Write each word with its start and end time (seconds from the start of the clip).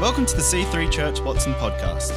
Welcome 0.00 0.24
to 0.24 0.34
the 0.34 0.40
C3 0.40 0.90
Church 0.90 1.20
Watson 1.20 1.52
podcast. 1.56 2.12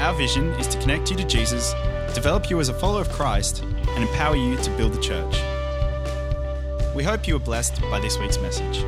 Our 0.00 0.12
vision 0.14 0.48
is 0.54 0.66
to 0.66 0.80
connect 0.80 1.12
you 1.12 1.16
to 1.16 1.24
Jesus, 1.24 1.74
develop 2.12 2.50
you 2.50 2.58
as 2.58 2.68
a 2.68 2.74
follower 2.74 3.02
of 3.02 3.08
Christ, 3.10 3.62
and 3.62 4.02
empower 4.02 4.34
you 4.34 4.56
to 4.56 4.70
build 4.76 4.94
the 4.94 5.00
church. 5.00 5.36
We 6.96 7.04
hope 7.04 7.28
you 7.28 7.36
are 7.36 7.38
blessed 7.38 7.80
by 7.82 8.00
this 8.00 8.18
week's 8.18 8.36
message. 8.38 8.78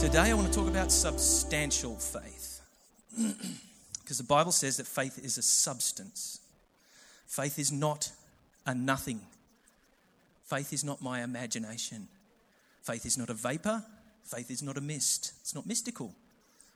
Today, 0.00 0.30
I 0.30 0.34
want 0.34 0.52
to 0.52 0.58
talk 0.58 0.68
about 0.68 0.90
substantial 0.90 1.94
faith. 1.94 2.60
Because 4.02 4.18
the 4.18 4.24
Bible 4.24 4.52
says 4.52 4.78
that 4.78 4.88
faith 4.88 5.24
is 5.24 5.38
a 5.38 5.42
substance. 5.42 6.40
Faith 7.28 7.56
is 7.60 7.70
not 7.70 8.10
a 8.66 8.74
nothing. 8.74 9.20
Faith 10.44 10.72
is 10.72 10.82
not 10.82 11.00
my 11.00 11.22
imagination. 11.22 12.08
Faith 12.84 13.06
is 13.06 13.16
not 13.16 13.30
a 13.30 13.34
vapor. 13.34 13.82
Faith 14.24 14.50
is 14.50 14.62
not 14.62 14.76
a 14.76 14.80
mist. 14.80 15.32
It's 15.40 15.54
not 15.54 15.66
mystical. 15.66 16.14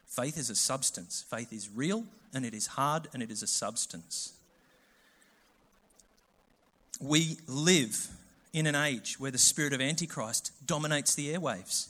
Faith 0.06 0.38
is 0.38 0.48
a 0.48 0.54
substance. 0.54 1.24
Faith 1.30 1.52
is 1.52 1.68
real 1.68 2.04
and 2.32 2.44
it 2.44 2.54
is 2.54 2.66
hard 2.66 3.08
and 3.12 3.22
it 3.22 3.30
is 3.30 3.42
a 3.42 3.46
substance. 3.46 4.32
We 7.00 7.36
live 7.46 8.08
in 8.52 8.66
an 8.66 8.74
age 8.74 9.20
where 9.20 9.30
the 9.30 9.38
spirit 9.38 9.72
of 9.74 9.80
Antichrist 9.80 10.52
dominates 10.66 11.14
the 11.14 11.34
airwaves 11.34 11.88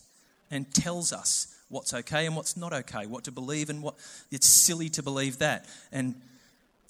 and 0.51 0.73
tells 0.75 1.13
us 1.13 1.55
what's 1.69 1.95
okay 1.95 2.27
and 2.27 2.35
what's 2.35 2.57
not 2.57 2.73
okay, 2.73 3.07
what 3.07 3.25
to 3.25 3.33
believe 3.33 3.71
and 3.71 3.83
what 3.83 3.95
it's 4.33 4.47
silly 4.47 4.89
to 4.91 5.03
believe 5.03 5.39
that. 5.39 5.65
And 5.93 6.17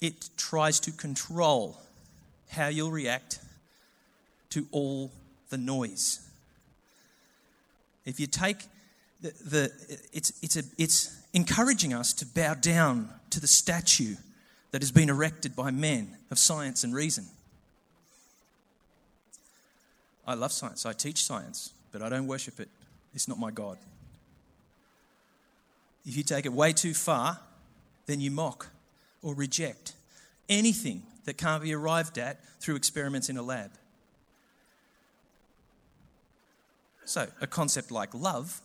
it 0.01 0.29
tries 0.35 0.79
to 0.81 0.91
control 0.91 1.77
how 2.49 2.67
you'll 2.67 2.91
react 2.91 3.39
to 4.49 4.65
all 4.71 5.11
the 5.49 5.57
noise. 5.57 6.28
If 8.09 8.19
you 8.19 8.27
take 8.27 8.65
the, 9.21 9.33
the 9.45 9.71
it's, 10.11 10.33
it's, 10.41 10.55
a, 10.55 10.63
it's 10.77 11.15
encouraging 11.33 11.93
us 11.93 12.11
to 12.13 12.25
bow 12.25 12.55
down 12.55 13.09
to 13.29 13.39
the 13.39 13.47
statue 13.47 14.15
that 14.71 14.81
has 14.81 14.91
been 14.91 15.09
erected 15.09 15.55
by 15.55 15.71
men 15.71 16.17
of 16.31 16.39
science 16.39 16.83
and 16.83 16.93
reason. 16.93 17.25
I 20.27 20.33
love 20.33 20.51
science, 20.51 20.85
I 20.85 20.93
teach 20.93 21.23
science, 21.23 21.71
but 21.91 22.01
I 22.01 22.09
don't 22.09 22.27
worship 22.27 22.59
it. 22.59 22.69
It's 23.13 23.27
not 23.27 23.39
my 23.39 23.51
God. 23.51 23.77
If 26.05 26.17
you 26.17 26.23
take 26.23 26.45
it 26.45 26.53
way 26.53 26.73
too 26.73 26.93
far, 26.93 27.39
then 28.05 28.21
you 28.21 28.31
mock 28.31 28.67
or 29.21 29.33
reject 29.33 29.93
anything 30.47 31.03
that 31.25 31.37
can't 31.37 31.61
be 31.61 31.73
arrived 31.73 32.17
at 32.17 32.39
through 32.59 32.75
experiments 32.75 33.29
in 33.29 33.37
a 33.37 33.43
lab. 33.43 33.71
So, 37.09 37.25
a 37.41 37.47
concept 37.47 37.89
like 37.89 38.13
love, 38.13 38.61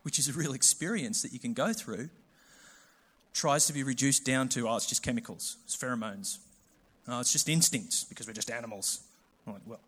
which 0.00 0.18
is 0.18 0.26
a 0.26 0.32
real 0.32 0.54
experience 0.54 1.20
that 1.20 1.34
you 1.34 1.38
can 1.38 1.52
go 1.52 1.74
through, 1.74 2.08
tries 3.34 3.66
to 3.66 3.74
be 3.74 3.82
reduced 3.82 4.24
down 4.24 4.48
to, 4.48 4.66
oh, 4.66 4.76
it's 4.76 4.86
just 4.86 5.02
chemicals, 5.02 5.58
it's 5.66 5.76
pheromones, 5.76 6.38
oh, 7.06 7.20
it's 7.20 7.34
just 7.34 7.50
instincts 7.50 8.04
because 8.04 8.26
we're 8.26 8.32
just 8.32 8.50
animals. 8.50 9.02
I'm 9.46 9.52
like, 9.52 9.62
well, 9.66 9.80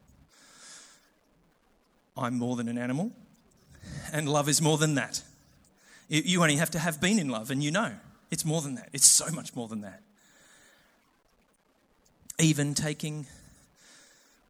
I'm 2.15 2.39
more 2.39 2.57
than 2.57 2.69
an 2.69 2.77
animal, 2.77 3.11
and 4.13 4.29
love 4.29 4.51
is 4.51 4.61
more 4.61 4.77
than 4.77 4.97
that. 4.97 5.23
You 6.11 6.43
only 6.43 6.57
have 6.57 6.73
to 6.73 6.79
have 6.79 7.01
been 7.01 7.19
in 7.19 7.31
love, 7.31 7.51
and 7.51 7.65
you 7.65 7.71
know 7.71 7.93
it's 8.31 8.45
more 8.45 8.61
than 8.61 8.75
that. 8.75 8.91
It's 8.93 9.07
so 9.07 9.33
much 9.33 9.57
more 9.57 9.67
than 9.67 9.81
that. 9.81 10.03
Even 12.39 12.75
taking 12.75 13.25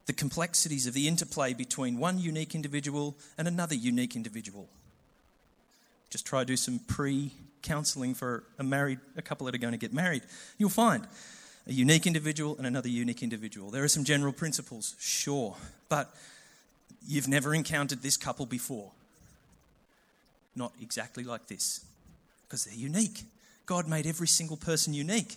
the 0.07 0.13
complexities 0.13 0.87
of 0.87 0.95
the 0.95 1.09
interplay 1.09 1.55
between 1.55 1.99
one 1.99 2.19
unique 2.19 2.55
individual 2.55 3.17
and 3.39 3.49
another 3.49 3.75
unique 3.75 4.17
individual. 4.17 4.69
Just 6.11 6.27
try 6.27 6.41
to 6.41 6.45
do 6.45 6.57
some 6.57 6.79
pre 6.87 7.33
counseling 7.63 8.15
for 8.15 8.45
a 8.59 8.63
married 8.63 9.01
a 9.17 9.23
couple 9.23 9.47
that 9.47 9.55
are 9.55 9.59
going 9.59 9.73
to 9.73 9.79
get 9.79 9.93
married. 9.93 10.23
You'll 10.59 10.69
find 10.69 11.07
a 11.67 11.73
unique 11.73 12.07
individual 12.07 12.57
and 12.59 12.67
another 12.67 12.89
unique 12.89 13.23
individual. 13.23 13.71
There 13.71 13.83
are 13.83 13.89
some 13.89 14.05
general 14.05 14.33
principles, 14.33 14.95
sure, 15.01 15.57
but 15.89 16.15
you've 17.07 17.29
never 17.29 17.55
encountered 17.55 18.03
this 18.03 18.17
couple 18.17 18.47
before. 18.47 18.91
Not 20.55 20.73
exactly 20.81 21.25
like 21.25 21.49
this, 21.49 21.85
because 22.47 22.65
they're 22.65 22.75
unique. 22.75 23.25
God 23.67 23.89
made 23.89 24.07
every 24.07 24.29
single 24.29 24.59
person 24.59 24.93
unique. 24.93 25.37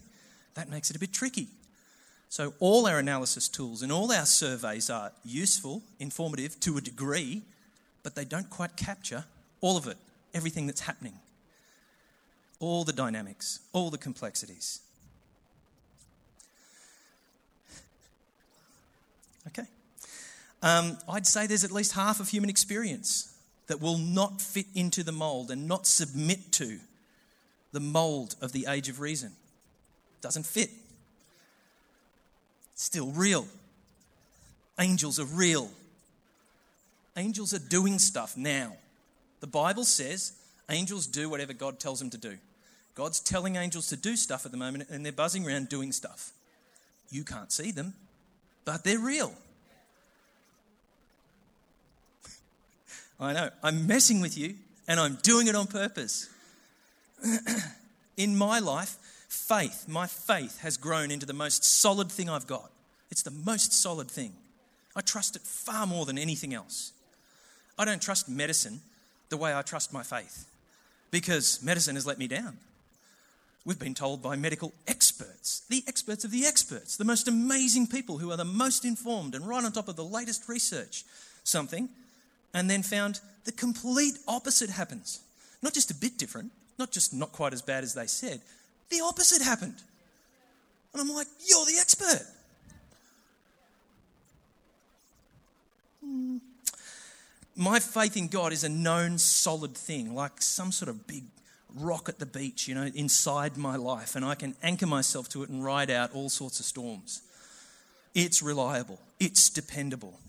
That 0.56 0.70
makes 0.70 0.90
it 0.90 0.96
a 0.96 1.00
bit 1.00 1.14
tricky. 1.14 1.48
So, 2.30 2.54
all 2.60 2.88
our 2.88 3.00
analysis 3.00 3.48
tools 3.48 3.82
and 3.82 3.92
all 3.92 4.12
our 4.12 4.26
surveys 4.26 4.90
are 4.90 5.12
useful, 5.24 5.82
informative 6.00 6.60
to 6.62 6.78
a 6.78 6.82
degree, 6.82 7.42
but 8.04 8.16
they 8.16 8.26
don't 8.26 8.50
quite 8.50 8.76
capture 8.76 9.24
all 9.62 9.78
of 9.78 9.88
it, 9.88 9.98
everything 10.34 10.68
that's 10.68 10.82
happening, 10.82 11.14
all 12.60 12.84
the 12.84 12.94
dynamics, 12.94 13.62
all 13.72 13.90
the 13.90 13.98
complexities. 13.98 14.82
Okay. 19.48 19.68
Um, 20.62 20.98
I'd 21.08 21.26
say 21.26 21.48
there's 21.48 21.64
at 21.64 21.72
least 21.72 21.94
half 21.94 22.20
of 22.20 22.30
human 22.30 22.50
experience 22.50 23.34
that 23.68 23.82
will 23.82 23.98
not 23.98 24.42
fit 24.42 24.66
into 24.76 25.04
the 25.04 25.12
mold 25.12 25.50
and 25.50 25.68
not 25.68 25.88
submit 25.88 26.52
to 26.54 26.80
the 27.72 27.80
mold 27.80 28.36
of 28.42 28.52
the 28.52 28.66
age 28.68 28.90
of 28.90 29.00
reason. 29.00 29.32
Doesn't 30.22 30.46
fit 30.46 30.70
still 32.78 33.08
real. 33.08 33.46
Angels 34.80 35.20
are 35.20 35.26
real. 35.26 35.70
Angels 37.18 37.54
are 37.54 37.60
doing 37.60 38.00
stuff 38.00 38.38
now. 38.38 38.74
The 39.42 39.48
Bible 39.48 39.84
says 39.84 40.34
angels 40.70 41.08
do 41.08 41.30
whatever 41.30 41.52
God 41.54 41.80
tells 41.80 42.00
them 42.00 42.10
to 42.12 42.18
do. 42.18 42.38
God's 42.96 43.20
telling 43.20 43.58
angels 43.58 43.90
to 43.90 43.96
do 43.96 44.16
stuff 44.16 44.46
at 44.46 44.52
the 44.52 44.58
moment, 44.58 44.90
and 44.90 45.06
they're 45.06 45.12
buzzing 45.12 45.46
around 45.46 45.70
doing 45.70 45.92
stuff. 45.92 46.32
You 47.12 47.24
can't 47.24 47.52
see 47.52 47.72
them, 47.72 47.94
but 48.66 48.84
they're 48.84 49.00
real. 49.00 49.34
I 53.20 53.34
know, 53.34 53.50
I'm 53.62 53.86
messing 53.86 54.22
with 54.22 54.38
you, 54.38 54.56
and 54.88 55.00
I'm 55.00 55.18
doing 55.22 55.48
it 55.48 55.56
on 55.56 55.68
purpose. 55.68 56.30
In 58.18 58.36
my 58.36 58.60
life, 58.60 58.98
faith, 59.38 59.86
my 59.88 60.08
faith 60.08 60.60
has 60.60 60.78
grown 60.78 61.12
into 61.12 61.26
the 61.26 61.34
most 61.34 61.64
solid 61.64 62.12
thing 62.12 62.30
I've 62.30 62.48
got. 62.48 62.72
It's 63.10 63.24
the 63.24 63.32
most 63.32 63.74
solid 63.74 64.10
thing. 64.10 64.34
I 64.96 65.02
trust 65.02 65.36
it 65.36 65.44
far 65.44 65.86
more 65.86 66.06
than 66.06 66.18
anything 66.18 66.54
else. 66.54 66.92
I 67.78 67.86
don't 67.86 68.02
trust 68.02 68.28
medicine 68.28 68.82
the 69.30 69.38
way 69.38 69.54
I 69.54 69.62
trust 69.62 69.94
my 69.94 70.04
faith 70.04 70.46
because 71.12 71.62
medicine 71.64 71.96
has 71.96 72.08
let 72.08 72.18
me 72.18 72.28
down. 72.28 72.58
We've 73.66 73.78
been 73.78 73.94
told 73.94 74.22
by 74.22 74.38
medical 74.38 74.74
experts, 74.88 75.62
the 75.70 75.84
experts 75.88 76.24
of 76.24 76.32
the 76.32 76.46
experts, 76.46 76.96
the 76.96 77.04
most 77.04 77.28
amazing 77.28 77.88
people 77.88 78.18
who 78.18 78.32
are 78.32 78.38
the 78.38 78.46
most 78.46 78.86
informed 78.86 79.36
and 79.36 79.48
right 79.48 79.64
on 79.64 79.72
top 79.72 79.90
of 79.90 79.98
the 79.98 80.06
latest 80.06 80.48
research, 80.48 81.04
something, 81.44 81.90
and 82.54 82.70
then 82.70 82.82
found 82.82 83.20
the 83.44 83.52
complete 83.52 84.18
opposite 84.28 84.70
happens. 84.70 85.20
Not 85.62 85.74
just 85.74 85.92
a 85.92 85.96
bit 85.96 86.18
different, 86.18 86.52
not 86.80 86.92
just 86.92 87.14
not 87.14 87.34
quite 87.34 87.54
as 87.54 87.62
bad 87.62 87.84
as 87.84 87.94
they 87.94 88.08
said, 88.08 88.42
the 88.90 89.02
opposite 89.02 89.42
happened. 89.42 89.76
And 90.94 91.02
I'm 91.02 91.14
like, 91.14 91.28
you're 91.46 91.66
the 91.66 91.78
expert. 91.80 92.26
Hmm. 96.04 96.38
My 97.56 97.80
faith 97.80 98.16
in 98.16 98.28
God 98.28 98.54
is 98.54 98.64
a 98.64 98.70
known 98.70 99.18
solid 99.18 99.76
thing, 99.76 100.14
like 100.14 100.42
some 100.42 100.72
sort 100.72 100.90
of 100.90 101.08
big 101.08 101.24
rock 101.76 102.10
at 102.10 102.20
the 102.20 102.26
beach, 102.26 102.68
you 102.68 102.76
know, 102.76 102.90
inside 102.94 103.58
my 103.58 103.76
life, 103.76 104.16
and 104.16 104.24
I 104.24 104.36
can 104.36 104.56
anchor 104.64 104.86
myself 104.86 105.28
to 105.30 105.44
it 105.44 105.50
and 105.50 105.64
ride 105.64 105.90
out 105.90 106.14
all 106.14 106.30
sorts 106.30 106.60
of 106.60 106.66
storms. 106.66 107.22
It's 108.14 108.42
reliable, 108.42 109.00
it's 109.20 109.50
dependable. 109.50 110.20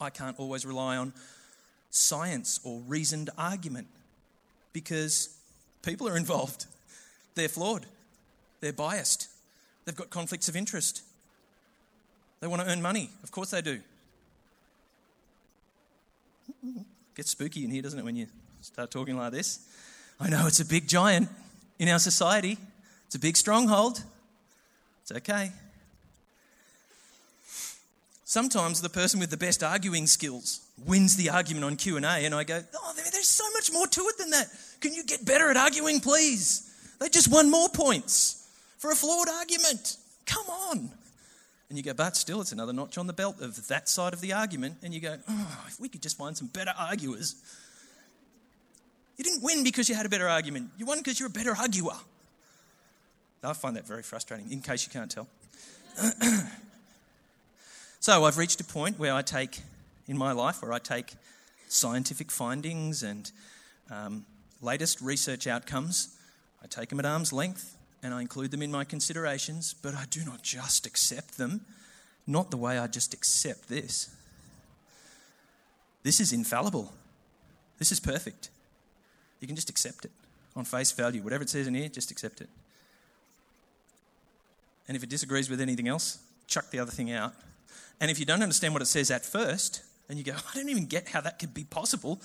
I 0.00 0.10
can't 0.10 0.38
always 0.38 0.66
rely 0.66 0.96
on 0.96 1.12
science 1.90 2.58
or 2.64 2.80
reasoned 2.86 3.30
argument 3.38 3.86
because 4.72 5.36
people 5.82 6.08
are 6.08 6.16
involved. 6.16 6.66
They're 7.34 7.48
flawed, 7.48 7.86
they're 8.60 8.72
biased, 8.72 9.28
they've 9.84 9.96
got 9.96 10.10
conflicts 10.10 10.48
of 10.48 10.56
interest. 10.56 11.02
They 12.40 12.48
want 12.48 12.60
to 12.62 12.68
earn 12.68 12.82
money. 12.82 13.10
Of 13.22 13.30
course 13.30 13.50
they 13.50 13.62
do. 13.62 13.80
Gets 17.14 17.30
spooky 17.30 17.64
in 17.64 17.70
here, 17.70 17.82
doesn't 17.82 17.98
it, 17.98 18.04
when 18.04 18.16
you 18.16 18.26
start 18.62 18.90
talking 18.90 19.16
like 19.16 19.32
this? 19.32 19.60
I 20.18 20.28
know 20.28 20.46
it's 20.46 20.58
a 20.58 20.64
big 20.64 20.88
giant 20.88 21.28
in 21.78 21.88
our 21.88 22.00
society. 22.00 22.58
It's 23.06 23.14
a 23.14 23.20
big 23.20 23.36
stronghold. 23.36 24.02
It's 25.02 25.12
okay. 25.12 25.52
Sometimes 28.32 28.80
the 28.80 28.88
person 28.88 29.20
with 29.20 29.28
the 29.28 29.36
best 29.36 29.62
arguing 29.62 30.06
skills 30.06 30.62
wins 30.86 31.16
the 31.16 31.28
argument 31.28 31.66
on 31.66 31.76
Q&A 31.76 32.00
and 32.00 32.34
I 32.34 32.44
go, 32.44 32.64
"Oh, 32.74 32.94
there's 32.96 33.28
so 33.28 33.44
much 33.50 33.70
more 33.70 33.86
to 33.86 34.00
it 34.08 34.16
than 34.16 34.30
that. 34.30 34.48
Can 34.80 34.94
you 34.94 35.04
get 35.04 35.22
better 35.22 35.50
at 35.50 35.58
arguing, 35.58 36.00
please?" 36.00 36.62
They 36.98 37.10
just 37.10 37.28
won 37.28 37.50
more 37.50 37.68
points 37.68 38.48
for 38.78 38.90
a 38.90 38.94
flawed 38.94 39.28
argument. 39.28 39.98
Come 40.24 40.46
on. 40.46 40.90
And 41.68 41.76
you 41.76 41.82
go, 41.82 41.92
but 41.92 42.16
still, 42.16 42.40
it's 42.40 42.52
another 42.52 42.72
notch 42.72 42.96
on 42.96 43.06
the 43.06 43.12
belt 43.12 43.38
of 43.42 43.68
that 43.68 43.86
side 43.86 44.14
of 44.14 44.22
the 44.22 44.32
argument. 44.32 44.78
And 44.82 44.94
you 44.94 45.00
go, 45.00 45.18
oh, 45.28 45.64
if 45.68 45.78
we 45.78 45.90
could 45.90 46.00
just 46.00 46.16
find 46.16 46.34
some 46.34 46.46
better 46.46 46.72
arguers. 46.78 47.34
You 49.18 49.24
didn't 49.24 49.42
win 49.42 49.62
because 49.62 49.90
you 49.90 49.94
had 49.94 50.06
a 50.06 50.08
better 50.08 50.26
argument, 50.26 50.70
you 50.78 50.86
won 50.86 50.96
because 50.96 51.20
you're 51.20 51.28
a 51.28 51.30
better 51.30 51.54
arguer. 51.54 51.98
I 53.44 53.52
find 53.52 53.76
that 53.76 53.86
very 53.86 54.02
frustrating, 54.02 54.50
in 54.50 54.62
case 54.62 54.86
you 54.86 54.90
can't 54.90 55.10
tell. 55.10 55.28
so 58.02 58.24
I've 58.24 58.36
reached 58.36 58.60
a 58.60 58.64
point 58.64 58.98
where 58.98 59.14
I 59.14 59.22
take, 59.22 59.60
in 60.08 60.18
my 60.18 60.32
life, 60.32 60.60
where 60.60 60.72
I 60.72 60.80
take 60.80 61.14
scientific 61.68 62.32
findings 62.32 63.04
and 63.04 63.30
um, 63.92 64.26
latest 64.60 65.00
research 65.00 65.46
outcomes, 65.46 66.18
I 66.64 66.66
take 66.66 66.88
them 66.88 66.98
at 66.98 67.06
arm's 67.06 67.32
length 67.32 67.76
and 68.02 68.12
I 68.12 68.20
include 68.20 68.50
them 68.50 68.60
in 68.60 68.72
my 68.72 68.82
considerations, 68.82 69.76
but 69.80 69.94
I 69.94 70.06
do 70.10 70.24
not 70.24 70.42
just 70.42 70.84
accept 70.84 71.38
them, 71.38 71.60
not 72.26 72.50
the 72.50 72.56
way 72.56 72.76
I 72.76 72.88
just 72.88 73.14
accept 73.14 73.68
this. 73.68 74.12
This 76.02 76.18
is 76.18 76.32
infallible. 76.32 76.92
This 77.78 77.92
is 77.92 78.00
perfect. 78.00 78.50
You 79.38 79.46
can 79.46 79.54
just 79.54 79.70
accept 79.70 80.06
it 80.06 80.10
on 80.56 80.64
face 80.64 80.90
value. 80.90 81.22
Whatever 81.22 81.44
it 81.44 81.50
says 81.50 81.68
in 81.68 81.74
here, 81.74 81.88
just 81.88 82.10
accept 82.10 82.40
it. 82.40 82.48
And 84.88 84.96
if 84.96 85.04
it 85.04 85.08
disagrees 85.08 85.48
with 85.48 85.60
anything 85.60 85.86
else, 85.86 86.18
chuck 86.48 86.68
the 86.72 86.80
other 86.80 86.90
thing 86.90 87.12
out. 87.12 87.32
And 88.02 88.10
if 88.10 88.18
you 88.18 88.26
don't 88.26 88.42
understand 88.42 88.74
what 88.74 88.82
it 88.82 88.86
says 88.86 89.12
at 89.12 89.24
first, 89.24 89.84
and 90.08 90.18
you 90.18 90.24
go, 90.24 90.32
I 90.32 90.56
don't 90.56 90.68
even 90.68 90.86
get 90.86 91.08
how 91.08 91.20
that 91.20 91.38
could 91.38 91.54
be 91.54 91.62
possible, 91.62 92.20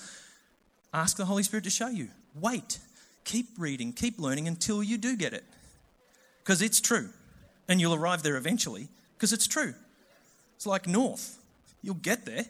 ask 0.92 1.16
the 1.16 1.24
Holy 1.24 1.44
Spirit 1.44 1.62
to 1.64 1.70
show 1.70 1.86
you. 1.86 2.08
Wait. 2.34 2.80
Keep 3.24 3.50
reading, 3.58 3.92
keep 3.92 4.18
learning 4.18 4.48
until 4.48 4.82
you 4.82 4.98
do 4.98 5.16
get 5.16 5.32
it 5.32 5.44
because 6.42 6.62
it's 6.62 6.80
true. 6.80 7.10
And 7.68 7.80
you'll 7.80 7.94
arrive 7.94 8.24
there 8.24 8.36
eventually 8.36 8.88
because 9.16 9.32
it's 9.32 9.46
true. 9.46 9.74
It's 10.56 10.66
like 10.66 10.88
north. 10.88 11.38
You'll 11.82 11.94
get 11.94 12.24
there. 12.24 12.46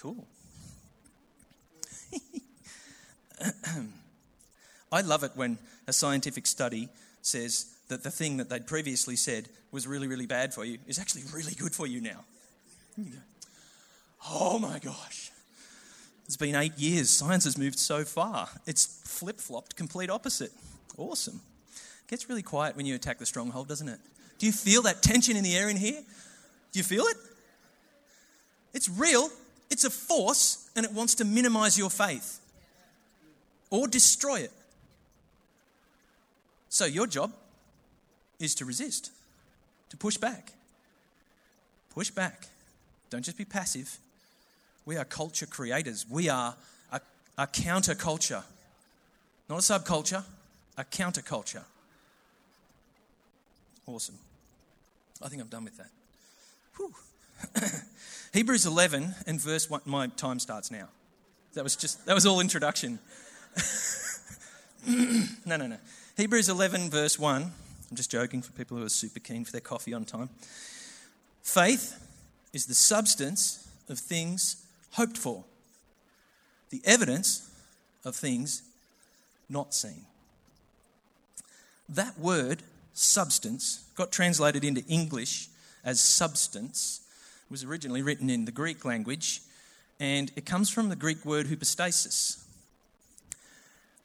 Cool. 0.00 0.26
I 4.90 5.02
love 5.02 5.22
it 5.22 5.32
when 5.36 5.58
a 5.86 5.92
scientific 5.92 6.46
study 6.46 6.88
says 7.20 7.71
that 7.92 8.02
the 8.02 8.10
thing 8.10 8.38
that 8.38 8.48
they'd 8.48 8.66
previously 8.66 9.16
said 9.16 9.48
was 9.70 9.86
really, 9.86 10.08
really 10.08 10.26
bad 10.26 10.52
for 10.52 10.64
you 10.64 10.78
is 10.86 10.98
actually 10.98 11.22
really 11.32 11.54
good 11.54 11.74
for 11.74 11.86
you 11.86 12.00
now. 12.00 12.24
You 12.96 13.04
go, 13.04 13.18
oh 14.30 14.58
my 14.58 14.78
gosh. 14.78 15.30
It's 16.26 16.36
been 16.36 16.54
eight 16.54 16.78
years. 16.78 17.10
Science 17.10 17.44
has 17.44 17.58
moved 17.58 17.78
so 17.78 18.04
far. 18.04 18.48
It's 18.66 18.86
flip 19.04 19.38
flopped, 19.38 19.76
complete 19.76 20.10
opposite. 20.10 20.50
Awesome. 20.96 21.40
It 21.74 22.10
gets 22.10 22.28
really 22.28 22.42
quiet 22.42 22.76
when 22.76 22.86
you 22.86 22.94
attack 22.94 23.18
the 23.18 23.26
stronghold, 23.26 23.68
doesn't 23.68 23.88
it? 23.88 23.98
Do 24.38 24.46
you 24.46 24.52
feel 24.52 24.82
that 24.82 25.02
tension 25.02 25.36
in 25.36 25.44
the 25.44 25.56
air 25.56 25.68
in 25.68 25.76
here? 25.76 26.00
Do 26.72 26.78
you 26.78 26.84
feel 26.84 27.04
it? 27.04 27.16
It's 28.72 28.88
real, 28.88 29.28
it's 29.70 29.84
a 29.84 29.90
force, 29.90 30.70
and 30.74 30.86
it 30.86 30.92
wants 30.92 31.16
to 31.16 31.24
minimize 31.24 31.76
your 31.78 31.90
faith 31.90 32.40
or 33.68 33.86
destroy 33.86 34.40
it. 34.40 34.52
So, 36.70 36.86
your 36.86 37.06
job 37.06 37.32
is 38.42 38.54
to 38.56 38.64
resist, 38.64 39.12
to 39.90 39.96
push 39.96 40.16
back. 40.16 40.52
Push 41.90 42.10
back. 42.10 42.48
Don't 43.10 43.22
just 43.22 43.38
be 43.38 43.44
passive. 43.44 43.98
We 44.84 44.96
are 44.96 45.04
culture 45.04 45.46
creators. 45.46 46.04
We 46.10 46.28
are 46.28 46.56
a, 46.90 47.00
a 47.38 47.46
counterculture, 47.46 48.42
not 49.48 49.58
a 49.58 49.62
subculture, 49.62 50.24
a 50.76 50.84
counterculture. 50.84 51.62
Awesome. 53.86 54.18
I 55.22 55.28
think 55.28 55.40
I'm 55.40 55.48
done 55.48 55.64
with 55.64 55.76
that. 55.76 55.90
Hebrews 58.32 58.66
11 58.66 59.14
and 59.26 59.40
verse 59.40 59.70
1. 59.70 59.82
My 59.84 60.06
time 60.08 60.38
starts 60.40 60.70
now. 60.70 60.88
That 61.54 61.62
was 61.62 61.76
just, 61.76 62.06
that 62.06 62.14
was 62.14 62.26
all 62.26 62.40
introduction. 62.40 62.98
no, 65.46 65.56
no, 65.56 65.66
no. 65.66 65.76
Hebrews 66.16 66.48
11, 66.48 66.90
verse 66.90 67.18
1. 67.18 67.52
I'm 67.92 67.96
just 67.96 68.10
joking 68.10 68.40
for 68.40 68.52
people 68.52 68.78
who 68.78 68.86
are 68.86 68.88
super 68.88 69.20
keen 69.20 69.44
for 69.44 69.52
their 69.52 69.60
coffee 69.60 69.92
on 69.92 70.06
time. 70.06 70.30
Faith 71.42 72.02
is 72.54 72.64
the 72.64 72.74
substance 72.74 73.68
of 73.86 73.98
things 73.98 74.64
hoped 74.92 75.18
for, 75.18 75.44
the 76.70 76.80
evidence 76.86 77.50
of 78.02 78.16
things 78.16 78.62
not 79.50 79.74
seen. 79.74 80.06
That 81.86 82.18
word, 82.18 82.62
substance, 82.94 83.84
got 83.94 84.10
translated 84.10 84.64
into 84.64 84.82
English 84.86 85.48
as 85.84 86.00
substance, 86.00 87.02
it 87.44 87.50
was 87.50 87.62
originally 87.62 88.00
written 88.00 88.30
in 88.30 88.46
the 88.46 88.52
Greek 88.52 88.86
language, 88.86 89.42
and 90.00 90.32
it 90.34 90.46
comes 90.46 90.70
from 90.70 90.88
the 90.88 90.96
Greek 90.96 91.26
word 91.26 91.48
hypostasis, 91.48 92.42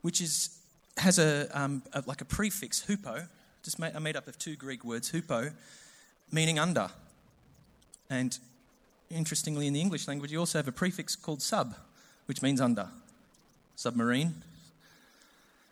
which 0.01 0.19
is, 0.19 0.59
has 0.97 1.17
a, 1.19 1.47
um, 1.57 1.83
a 1.93 2.03
like 2.05 2.19
a 2.19 2.25
prefix, 2.25 2.83
hupo, 2.85 3.29
just 3.67 3.79
made, 3.79 3.99
made 3.99 4.15
up 4.15 4.29
of 4.29 4.39
two 4.39 4.55
Greek 4.55 4.85
words, 4.85 5.11
hupo, 5.11 5.51
meaning 6.31 6.57
under. 6.57 6.89
And 8.09 8.39
interestingly, 9.09 9.67
in 9.67 9.73
the 9.73 9.81
English 9.81 10.07
language, 10.07 10.31
you 10.31 10.39
also 10.39 10.57
have 10.57 10.69
a 10.69 10.71
prefix 10.71 11.17
called 11.17 11.41
sub, 11.41 11.75
which 12.27 12.41
means 12.41 12.61
under. 12.61 12.87
Submarine. 13.75 14.35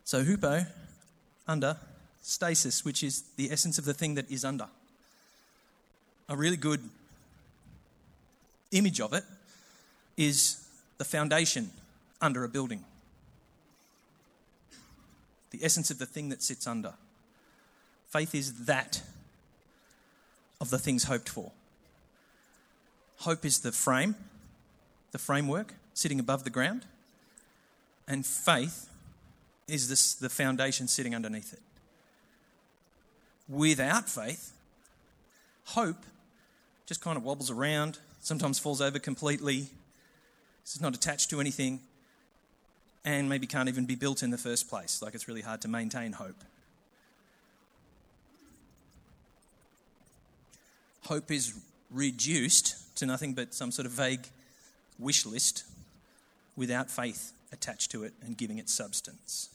So 0.03 0.25
hupo, 0.25 0.67
under, 1.47 1.77
stasis, 2.21 2.83
which 2.83 3.01
is 3.01 3.23
the 3.37 3.49
essence 3.49 3.77
of 3.77 3.85
the 3.85 3.93
thing 3.93 4.15
that 4.15 4.29
is 4.29 4.43
under. 4.43 4.67
A 6.27 6.35
really 6.35 6.57
good 6.57 6.81
image 8.73 8.99
of 8.99 9.13
it 9.13 9.23
is 10.17 10.67
the 10.97 11.05
foundation 11.05 11.69
under 12.19 12.43
a 12.43 12.49
building. 12.49 12.83
The 15.51 15.63
essence 15.63 15.91
of 15.91 15.97
the 15.97 16.05
thing 16.05 16.27
that 16.27 16.43
sits 16.43 16.67
under. 16.67 16.95
Faith 18.15 18.33
is 18.33 18.65
that 18.65 19.01
of 20.61 20.69
the 20.69 20.77
things 20.77 21.03
hoped 21.03 21.27
for. 21.27 21.51
Hope 23.17 23.43
is 23.43 23.59
the 23.59 23.73
frame, 23.73 24.15
the 25.11 25.17
framework 25.17 25.73
sitting 25.93 26.17
above 26.17 26.45
the 26.45 26.49
ground, 26.49 26.85
and 28.07 28.25
faith 28.25 28.89
is 29.67 29.89
this, 29.89 30.13
the 30.13 30.29
foundation 30.29 30.87
sitting 30.87 31.13
underneath 31.13 31.51
it 31.51 31.59
without 33.49 34.07
faith, 34.07 34.53
hope 35.65 36.05
just 36.85 37.01
kind 37.01 37.17
of 37.17 37.23
wobbles 37.25 37.51
around, 37.51 37.99
sometimes 38.21 38.57
falls 38.57 38.79
over 38.79 38.97
completely, 38.97 39.67
it's 40.61 40.79
not 40.79 40.95
attached 40.95 41.29
to 41.31 41.41
anything, 41.41 41.81
and 43.03 43.27
maybe 43.27 43.45
can't 43.45 43.67
even 43.67 43.85
be 43.85 43.95
built 43.95 44.23
in 44.23 44.29
the 44.29 44.37
first 44.37 44.69
place. 44.69 45.01
Like 45.01 45.15
it's 45.15 45.27
really 45.27 45.41
hard 45.41 45.59
to 45.63 45.67
maintain 45.67 46.13
hope. 46.13 46.41
Hope 51.05 51.31
is 51.31 51.53
reduced 51.91 52.95
to 52.97 53.05
nothing 53.05 53.33
but 53.33 53.53
some 53.53 53.71
sort 53.71 53.85
of 53.85 53.91
vague 53.91 54.27
wish 54.97 55.25
list 55.25 55.65
without 56.55 56.89
faith 56.89 57.31
attached 57.51 57.91
to 57.91 58.03
it 58.03 58.13
and 58.25 58.37
giving 58.37 58.57
it 58.57 58.69
substance. 58.69 59.49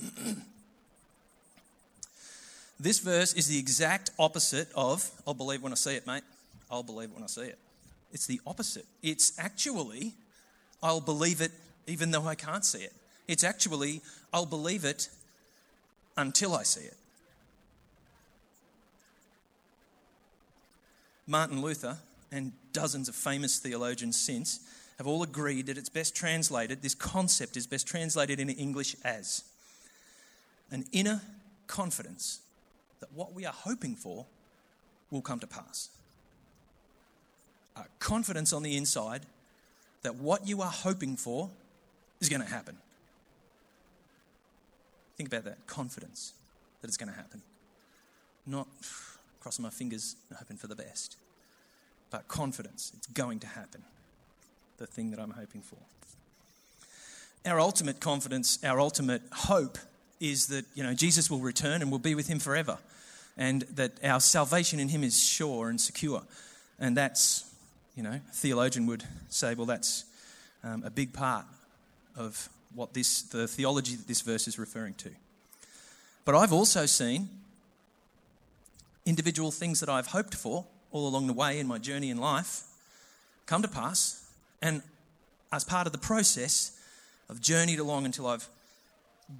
This 2.78 2.98
verse 2.98 3.32
is 3.32 3.46
the 3.46 3.58
exact 3.58 4.10
opposite 4.18 4.68
of, 4.74 5.10
I'll 5.26 5.34
believe 5.34 5.62
when 5.62 5.72
I 5.72 5.76
see 5.76 5.96
it, 5.96 6.06
mate. 6.06 6.24
I'll 6.70 6.82
believe 6.82 7.10
when 7.12 7.22
I 7.22 7.26
see 7.26 7.42
it. 7.42 7.58
It's 8.12 8.26
the 8.26 8.40
opposite. 8.46 8.84
It's 9.02 9.38
actually, 9.38 10.12
I'll 10.82 11.00
believe 11.00 11.40
it 11.40 11.52
even 11.86 12.10
though 12.10 12.26
I 12.26 12.34
can't 12.34 12.64
see 12.64 12.80
it. 12.80 12.92
It's 13.28 13.44
actually, 13.44 14.02
I'll 14.32 14.46
believe 14.46 14.84
it 14.84 15.08
until 16.16 16.54
I 16.54 16.64
see 16.64 16.84
it. 16.84 16.96
Martin 21.26 21.60
Luther 21.60 21.98
and 22.30 22.52
dozens 22.72 23.08
of 23.08 23.14
famous 23.14 23.58
theologians 23.58 24.18
since 24.18 24.60
have 24.98 25.06
all 25.06 25.22
agreed 25.22 25.66
that 25.66 25.76
it's 25.76 25.88
best 25.88 26.14
translated, 26.14 26.82
this 26.82 26.94
concept 26.94 27.56
is 27.56 27.66
best 27.66 27.86
translated 27.86 28.40
in 28.40 28.48
English 28.48 28.96
as 29.04 29.44
an 30.70 30.84
inner 30.92 31.20
confidence 31.66 32.40
that 33.00 33.12
what 33.12 33.34
we 33.34 33.44
are 33.44 33.52
hoping 33.52 33.94
for 33.94 34.26
will 35.10 35.20
come 35.20 35.38
to 35.38 35.46
pass. 35.46 35.90
A 37.76 37.84
confidence 37.98 38.52
on 38.52 38.62
the 38.62 38.76
inside 38.76 39.26
that 40.02 40.14
what 40.14 40.46
you 40.46 40.62
are 40.62 40.70
hoping 40.70 41.16
for 41.16 41.50
is 42.20 42.28
going 42.28 42.40
to 42.40 42.48
happen. 42.48 42.76
Think 45.16 45.28
about 45.28 45.44
that 45.44 45.66
confidence 45.66 46.32
that 46.80 46.88
it's 46.88 46.96
going 46.96 47.10
to 47.10 47.16
happen. 47.16 47.42
Not 48.46 48.68
crossing 49.46 49.62
my 49.62 49.70
fingers 49.70 50.16
hoping 50.36 50.56
for 50.56 50.66
the 50.66 50.74
best, 50.74 51.16
but 52.10 52.26
confidence 52.26 52.90
it's 52.96 53.06
going 53.06 53.38
to 53.38 53.46
happen. 53.46 53.80
The 54.78 54.88
thing 54.88 55.12
that 55.12 55.20
I'm 55.20 55.30
hoping 55.30 55.62
for. 55.62 55.78
Our 57.48 57.60
ultimate 57.60 58.00
confidence, 58.00 58.58
our 58.64 58.80
ultimate 58.80 59.22
hope 59.32 59.78
is 60.18 60.48
that 60.48 60.64
you 60.74 60.82
know 60.82 60.94
Jesus 60.94 61.30
will 61.30 61.38
return 61.38 61.80
and 61.80 61.92
we'll 61.92 62.00
be 62.00 62.16
with 62.16 62.26
him 62.26 62.40
forever. 62.40 62.78
and 63.36 63.62
that 63.74 63.92
our 64.02 64.18
salvation 64.18 64.80
in 64.80 64.88
Him 64.88 65.04
is 65.04 65.22
sure 65.22 65.68
and 65.68 65.80
secure. 65.80 66.22
And 66.78 66.96
that's, 66.96 67.44
you 67.94 68.02
know, 68.02 68.18
a 68.28 68.32
theologian 68.32 68.86
would 68.86 69.04
say, 69.28 69.54
well, 69.54 69.66
that's 69.66 70.06
um, 70.64 70.82
a 70.84 70.90
big 70.90 71.12
part 71.12 71.44
of 72.16 72.48
what 72.74 72.94
this, 72.94 73.22
the 73.22 73.46
theology 73.46 73.94
that 73.94 74.08
this 74.08 74.22
verse 74.22 74.48
is 74.48 74.58
referring 74.58 74.94
to. 74.94 75.10
But 76.24 76.34
I've 76.34 76.52
also 76.52 76.86
seen 76.86 77.28
individual 79.06 79.50
things 79.50 79.80
that 79.80 79.88
I've 79.88 80.08
hoped 80.08 80.34
for 80.34 80.66
all 80.90 81.08
along 81.08 81.28
the 81.28 81.32
way 81.32 81.58
in 81.58 81.66
my 81.66 81.78
journey 81.78 82.10
in 82.10 82.18
life 82.18 82.64
come 83.46 83.62
to 83.62 83.68
pass. 83.68 84.28
And 84.60 84.82
as 85.52 85.64
part 85.64 85.86
of 85.86 85.92
the 85.92 85.98
process, 85.98 86.78
I've 87.30 87.40
journeyed 87.40 87.78
along 87.78 88.04
until 88.04 88.26
I've 88.26 88.48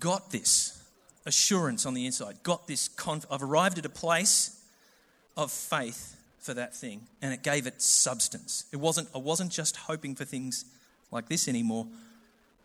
got 0.00 0.30
this 0.30 0.82
assurance 1.26 1.84
on 1.84 1.94
the 1.94 2.06
inside, 2.06 2.42
got 2.42 2.66
this, 2.68 2.88
conf- 2.88 3.26
I've 3.30 3.42
arrived 3.42 3.78
at 3.78 3.84
a 3.84 3.90
place 3.90 4.62
of 5.36 5.50
faith 5.50 6.16
for 6.38 6.54
that 6.54 6.74
thing, 6.74 7.00
and 7.20 7.32
it 7.34 7.42
gave 7.42 7.66
it 7.66 7.82
substance. 7.82 8.66
It 8.72 8.76
wasn't, 8.76 9.08
I 9.14 9.18
wasn't 9.18 9.50
just 9.50 9.76
hoping 9.76 10.14
for 10.14 10.24
things 10.24 10.64
like 11.10 11.28
this 11.28 11.48
anymore, 11.48 11.86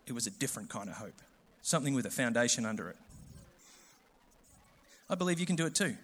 it 0.05 0.13
was 0.13 0.27
a 0.27 0.31
different 0.31 0.69
kind 0.69 0.89
of 0.89 0.95
hope, 0.95 1.19
something 1.63 1.93
with 1.93 2.05
a 2.05 2.11
foundation 2.11 2.65
under 2.65 2.89
it. 2.89 2.97
I 5.09 5.15
believe 5.15 5.39
you 5.39 5.45
can 5.45 5.55
do 5.55 5.65
it 5.65 5.75
too. 5.75 5.95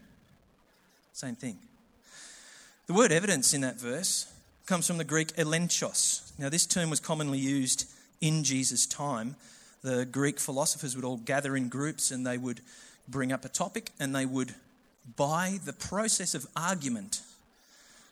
Same 1.18 1.34
thing. 1.36 1.58
The 2.86 2.94
word 2.94 3.12
evidence 3.12 3.52
in 3.56 3.62
that 3.62 3.80
verse 3.80 4.32
comes 4.68 4.86
from 4.86 5.00
the 5.00 5.04
Greek 5.04 5.30
elenchos. 5.30 6.32
Now, 6.38 6.48
this 6.48 6.68
term 6.68 6.92
was 6.92 7.00
commonly 7.00 7.40
used 7.40 7.90
in 8.22 8.44
Jesus' 8.44 8.86
time. 8.86 9.36
The 9.82 10.06
Greek 10.06 10.40
philosophers 10.40 10.96
would 10.96 11.04
all 11.04 11.18
gather 11.18 11.58
in 11.58 11.70
groups 11.70 12.12
and 12.12 12.24
they 12.24 12.38
would 12.38 12.62
bring 13.08 13.32
up 13.32 13.46
a 13.46 13.50
topic 13.50 13.90
and 14.00 14.14
they 14.14 14.28
would, 14.28 14.54
by 15.16 15.58
the 15.66 15.74
process 15.74 16.36
of 16.36 16.46
argument, 16.56 17.24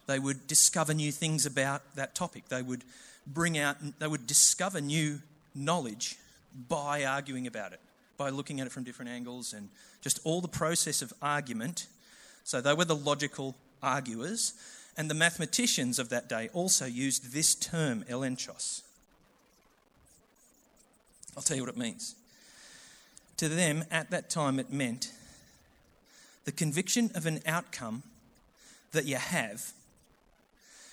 they 0.08 0.18
would 0.18 0.48
discover 0.48 0.92
new 0.92 1.12
things 1.12 1.46
about 1.46 1.84
that 1.94 2.16
topic. 2.16 2.50
They 2.50 2.64
would 2.64 2.84
bring 3.28 3.56
out, 3.56 3.78
they 4.00 4.08
would 4.08 4.26
discover 4.26 4.82
new 4.82 5.22
knowledge 5.54 6.16
by 6.68 7.06
arguing 7.06 7.46
about 7.46 7.72
it, 7.72 7.82
by 8.18 8.32
looking 8.32 8.60
at 8.62 8.66
it 8.66 8.72
from 8.72 8.84
different 8.84 9.12
angles 9.12 9.54
and 9.54 9.70
just 10.02 10.20
all 10.24 10.42
the 10.42 10.48
process 10.48 11.04
of 11.04 11.14
argument. 11.22 11.86
So 12.46 12.62
they 12.62 12.74
were 12.74 12.86
the 12.86 12.96
logical 12.96 13.56
arguers. 13.84 14.54
And 14.96 15.10
the 15.10 15.16
mathematicians 15.16 16.00
of 16.00 16.08
that 16.10 16.30
day 16.30 16.50
also 16.54 16.86
used 16.86 17.34
this 17.34 17.54
term, 17.54 18.06
elenchos. 18.10 18.82
I'll 21.36 21.44
tell 21.44 21.58
you 21.58 21.64
what 21.64 21.74
it 21.74 21.78
means. 21.78 22.16
To 23.38 23.50
them, 23.50 23.84
at 23.92 24.10
that 24.12 24.30
time, 24.30 24.58
it 24.58 24.72
meant 24.72 25.12
the 26.46 26.54
conviction 26.54 27.12
of 27.14 27.26
an 27.26 27.42
outcome 27.46 28.04
that 28.94 29.04
you 29.04 29.18
have 29.18 29.74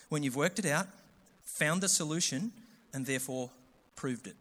when 0.08 0.24
you've 0.24 0.34
worked 0.34 0.58
it 0.58 0.66
out, 0.66 0.88
found 1.44 1.80
the 1.80 1.88
solution, 1.88 2.50
and 2.92 3.06
therefore 3.06 3.50
proved 3.94 4.26
it. 4.26 4.36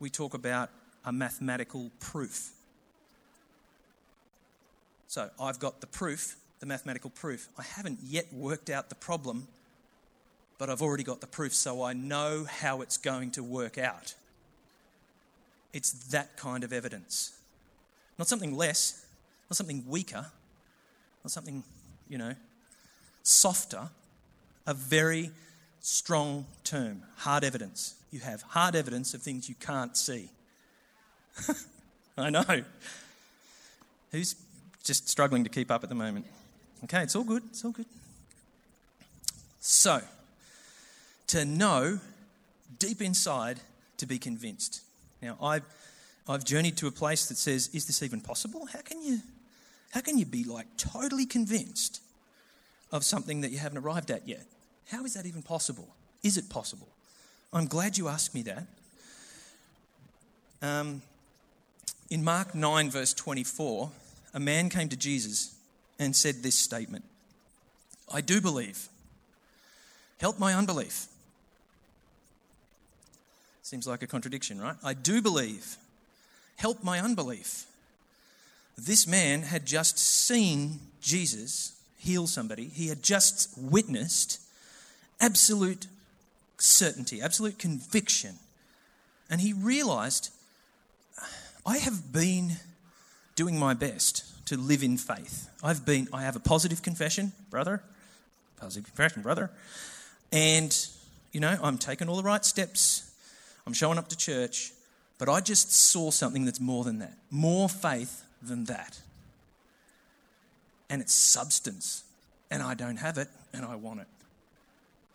We 0.00 0.10
talk 0.10 0.34
about 0.34 0.70
a 1.04 1.12
mathematical 1.12 1.90
proof. 2.00 2.50
So 5.12 5.28
I've 5.38 5.58
got 5.58 5.82
the 5.82 5.86
proof, 5.86 6.36
the 6.60 6.64
mathematical 6.64 7.10
proof. 7.10 7.46
I 7.58 7.62
haven't 7.64 7.98
yet 8.02 8.32
worked 8.32 8.70
out 8.70 8.88
the 8.88 8.94
problem, 8.94 9.46
but 10.56 10.70
I've 10.70 10.80
already 10.80 11.02
got 11.02 11.20
the 11.20 11.26
proof, 11.26 11.54
so 11.54 11.82
I 11.82 11.92
know 11.92 12.46
how 12.48 12.80
it's 12.80 12.96
going 12.96 13.30
to 13.32 13.42
work 13.42 13.76
out. 13.76 14.14
It's 15.74 15.92
that 16.12 16.38
kind 16.38 16.64
of 16.64 16.72
evidence. 16.72 17.36
Not 18.18 18.26
something 18.26 18.56
less, 18.56 19.04
not 19.50 19.58
something 19.58 19.84
weaker, 19.86 20.24
not 21.22 21.30
something, 21.30 21.62
you 22.08 22.16
know, 22.16 22.34
softer. 23.22 23.90
A 24.66 24.72
very 24.72 25.30
strong 25.80 26.46
term, 26.64 27.02
hard 27.16 27.44
evidence. 27.44 27.96
You 28.10 28.20
have 28.20 28.40
hard 28.40 28.74
evidence 28.74 29.12
of 29.12 29.20
things 29.20 29.46
you 29.46 29.56
can't 29.56 29.94
see. 29.94 30.30
I 32.16 32.30
know. 32.30 32.62
Who's 34.10 34.36
just 34.82 35.08
struggling 35.08 35.44
to 35.44 35.50
keep 35.50 35.70
up 35.70 35.82
at 35.82 35.88
the 35.88 35.94
moment? 35.94 36.26
Okay, 36.84 37.02
it's 37.02 37.14
all 37.14 37.24
good. 37.24 37.42
It's 37.50 37.64
all 37.64 37.70
good. 37.70 37.86
So, 39.60 40.00
to 41.28 41.44
know 41.44 42.00
deep 42.78 43.00
inside 43.00 43.60
to 43.98 44.06
be 44.06 44.18
convinced. 44.18 44.82
Now, 45.20 45.36
I've, 45.40 45.62
I've 46.28 46.44
journeyed 46.44 46.76
to 46.78 46.88
a 46.88 46.90
place 46.90 47.26
that 47.26 47.36
says, 47.36 47.68
is 47.72 47.86
this 47.86 48.02
even 48.02 48.20
possible? 48.20 48.66
How 48.66 48.80
can 48.80 49.00
you, 49.00 49.20
how 49.92 50.00
can 50.00 50.18
you 50.18 50.26
be 50.26 50.42
like 50.44 50.66
totally 50.76 51.26
convinced 51.26 52.00
of 52.90 53.04
something 53.04 53.40
that 53.42 53.50
you 53.52 53.58
haven't 53.58 53.78
arrived 53.78 54.10
at 54.10 54.26
yet? 54.26 54.44
How 54.90 55.04
is 55.04 55.14
that 55.14 55.26
even 55.26 55.42
possible? 55.42 55.94
Is 56.22 56.36
it 56.36 56.50
possible? 56.50 56.88
I'm 57.52 57.66
glad 57.66 57.96
you 57.96 58.08
asked 58.08 58.34
me 58.34 58.42
that. 58.42 58.66
Um, 60.60 61.02
in 62.10 62.24
Mark 62.24 62.54
9, 62.54 62.90
verse 62.90 63.14
24, 63.14 63.90
a 64.34 64.40
man 64.40 64.68
came 64.68 64.88
to 64.88 64.96
Jesus 64.96 65.54
and 65.98 66.14
said 66.14 66.42
this 66.42 66.56
statement 66.56 67.04
I 68.12 68.20
do 68.20 68.40
believe. 68.40 68.88
Help 70.18 70.38
my 70.38 70.54
unbelief. 70.54 71.06
Seems 73.62 73.86
like 73.86 74.02
a 74.02 74.06
contradiction, 74.06 74.60
right? 74.60 74.76
I 74.84 74.94
do 74.94 75.22
believe. 75.22 75.76
Help 76.56 76.84
my 76.84 77.00
unbelief. 77.00 77.66
This 78.76 79.06
man 79.06 79.42
had 79.42 79.66
just 79.66 79.98
seen 79.98 80.80
Jesus 81.00 81.72
heal 81.98 82.26
somebody, 82.26 82.66
he 82.66 82.88
had 82.88 83.02
just 83.02 83.56
witnessed 83.56 84.40
absolute 85.20 85.86
certainty, 86.58 87.22
absolute 87.22 87.58
conviction. 87.58 88.34
And 89.30 89.40
he 89.40 89.52
realized, 89.52 90.30
I 91.64 91.78
have 91.78 92.12
been 92.12 92.56
doing 93.42 93.58
my 93.58 93.74
best 93.74 94.46
to 94.46 94.56
live 94.56 94.84
in 94.84 94.96
faith. 94.96 95.50
I've 95.64 95.84
been, 95.84 96.06
I 96.12 96.22
have 96.22 96.36
a 96.36 96.40
positive 96.40 96.80
confession, 96.80 97.32
brother. 97.50 97.82
Positive 98.56 98.84
confession, 98.84 99.20
brother. 99.20 99.50
And, 100.30 100.72
you 101.32 101.40
know, 101.40 101.58
I'm 101.60 101.76
taking 101.76 102.08
all 102.08 102.14
the 102.14 102.22
right 102.22 102.44
steps. 102.44 103.10
I'm 103.66 103.72
showing 103.72 103.98
up 103.98 104.06
to 104.10 104.16
church. 104.16 104.70
But 105.18 105.28
I 105.28 105.40
just 105.40 105.72
saw 105.72 106.12
something 106.12 106.44
that's 106.44 106.60
more 106.60 106.84
than 106.84 107.00
that, 107.00 107.14
more 107.30 107.68
faith 107.68 108.22
than 108.40 108.66
that. 108.66 109.00
And 110.88 111.02
it's 111.02 111.12
substance. 111.12 112.04
And 112.48 112.62
I 112.62 112.74
don't 112.74 112.98
have 112.98 113.18
it, 113.18 113.28
and 113.52 113.64
I 113.64 113.74
want 113.74 114.02
it. 114.02 114.08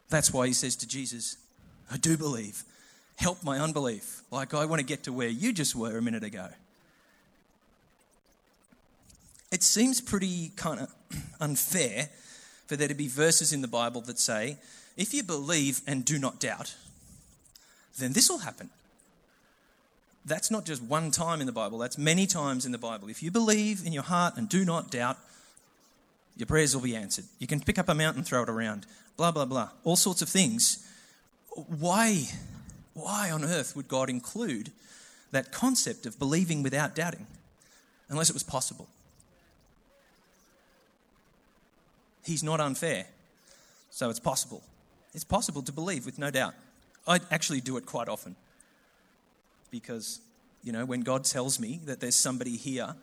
That's 0.09 0.33
why 0.33 0.47
he 0.47 0.53
says 0.53 0.75
to 0.77 0.87
Jesus, 0.87 1.37
I 1.89 1.95
do 1.95 2.17
believe. 2.17 2.65
Help 3.15 3.41
my 3.41 3.57
unbelief. 3.57 4.21
Like 4.31 4.53
I 4.53 4.65
want 4.65 4.81
to 4.81 4.85
get 4.85 5.03
to 5.03 5.13
where 5.13 5.29
you 5.29 5.53
just 5.53 5.77
were 5.77 5.97
a 5.97 6.01
minute 6.01 6.25
ago. 6.25 6.49
It 9.51 9.63
seems 9.63 10.01
pretty 10.01 10.51
kind 10.55 10.81
of 10.81 10.93
unfair 11.39 12.09
for 12.67 12.75
there 12.75 12.87
to 12.87 12.93
be 12.93 13.07
verses 13.07 13.53
in 13.53 13.61
the 13.61 13.67
Bible 13.67 14.01
that 14.01 14.19
say, 14.19 14.57
if 14.97 15.13
you 15.13 15.23
believe 15.23 15.81
and 15.87 16.03
do 16.03 16.19
not 16.19 16.39
doubt, 16.39 16.75
then 17.97 18.13
this 18.13 18.29
will 18.29 18.39
happen. 18.39 18.69
That's 20.25 20.51
not 20.51 20.65
just 20.65 20.83
one 20.83 21.11
time 21.11 21.39
in 21.39 21.47
the 21.47 21.53
Bible, 21.53 21.77
that's 21.77 21.97
many 21.97 22.27
times 22.27 22.65
in 22.65 22.73
the 22.73 22.77
Bible. 22.77 23.07
If 23.07 23.23
you 23.23 23.31
believe 23.31 23.85
in 23.85 23.93
your 23.93 24.03
heart 24.03 24.35
and 24.35 24.49
do 24.49 24.65
not 24.65 24.91
doubt, 24.91 25.17
your 26.35 26.45
prayers 26.45 26.75
will 26.75 26.83
be 26.83 26.95
answered. 26.95 27.25
You 27.39 27.47
can 27.47 27.61
pick 27.61 27.79
up 27.79 27.87
a 27.87 27.95
mountain, 27.95 28.23
throw 28.23 28.43
it 28.43 28.49
around, 28.49 28.85
blah, 29.15 29.31
blah, 29.31 29.45
blah. 29.45 29.69
All 29.85 29.95
sorts 29.95 30.21
of 30.21 30.27
things. 30.27 30.85
Why, 31.79 32.25
why 32.93 33.31
on 33.31 33.45
earth 33.45 33.75
would 33.75 33.87
God 33.87 34.09
include 34.09 34.71
that 35.31 35.51
concept 35.51 36.05
of 36.05 36.19
believing 36.19 36.61
without 36.61 36.93
doubting? 36.93 37.25
Unless 38.09 38.29
it 38.29 38.33
was 38.33 38.43
possible. 38.43 38.87
He's 42.27 42.43
not 42.43 42.59
unfair, 42.59 43.05
so 43.89 44.09
it's 44.09 44.19
possible. 44.19 44.61
It's 45.13 45.23
possible 45.23 45.61
to 45.61 45.71
believe 45.71 46.05
with 46.05 46.19
no 46.19 46.29
doubt. 46.29 46.55
I 47.07 47.21
actually 47.31 47.61
do 47.61 47.77
it 47.77 47.85
quite 47.85 48.09
often 48.09 48.35
because, 49.71 50.19
you 50.61 50.73
know, 50.73 50.83
when 50.83 51.01
God 51.01 51.23
tells 51.23 51.57
me 51.57 51.79
that 51.85 52.01
there's 52.01 52.17
somebody 52.17 52.57
here 52.57 52.95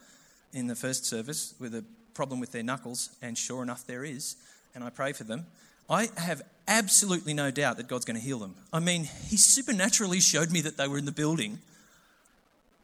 in 0.52 0.66
the 0.66 0.76
first 0.76 1.06
service 1.06 1.54
with 1.58 1.74
a 1.74 1.82
problem 2.12 2.38
with 2.38 2.52
their 2.52 2.62
knuckles, 2.62 3.16
and 3.22 3.38
sure 3.38 3.62
enough, 3.62 3.86
there 3.86 4.04
is, 4.04 4.36
and 4.74 4.84
I 4.84 4.90
pray 4.90 5.14
for 5.14 5.24
them, 5.24 5.46
I 5.88 6.10
have 6.18 6.42
absolutely 6.68 7.32
no 7.32 7.50
doubt 7.50 7.78
that 7.78 7.88
God's 7.88 8.04
going 8.04 8.20
to 8.20 8.22
heal 8.22 8.38
them. 8.38 8.54
I 8.74 8.80
mean, 8.80 9.04
He 9.04 9.38
supernaturally 9.38 10.20
showed 10.20 10.50
me 10.50 10.60
that 10.60 10.76
they 10.76 10.86
were 10.86 10.98
in 10.98 11.06
the 11.06 11.12
building. 11.12 11.60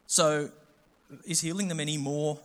So, 0.06 0.49
is 1.26 1.42
healing 1.42 1.68
them 1.68 1.80
any 1.80 1.99
more 1.99 2.38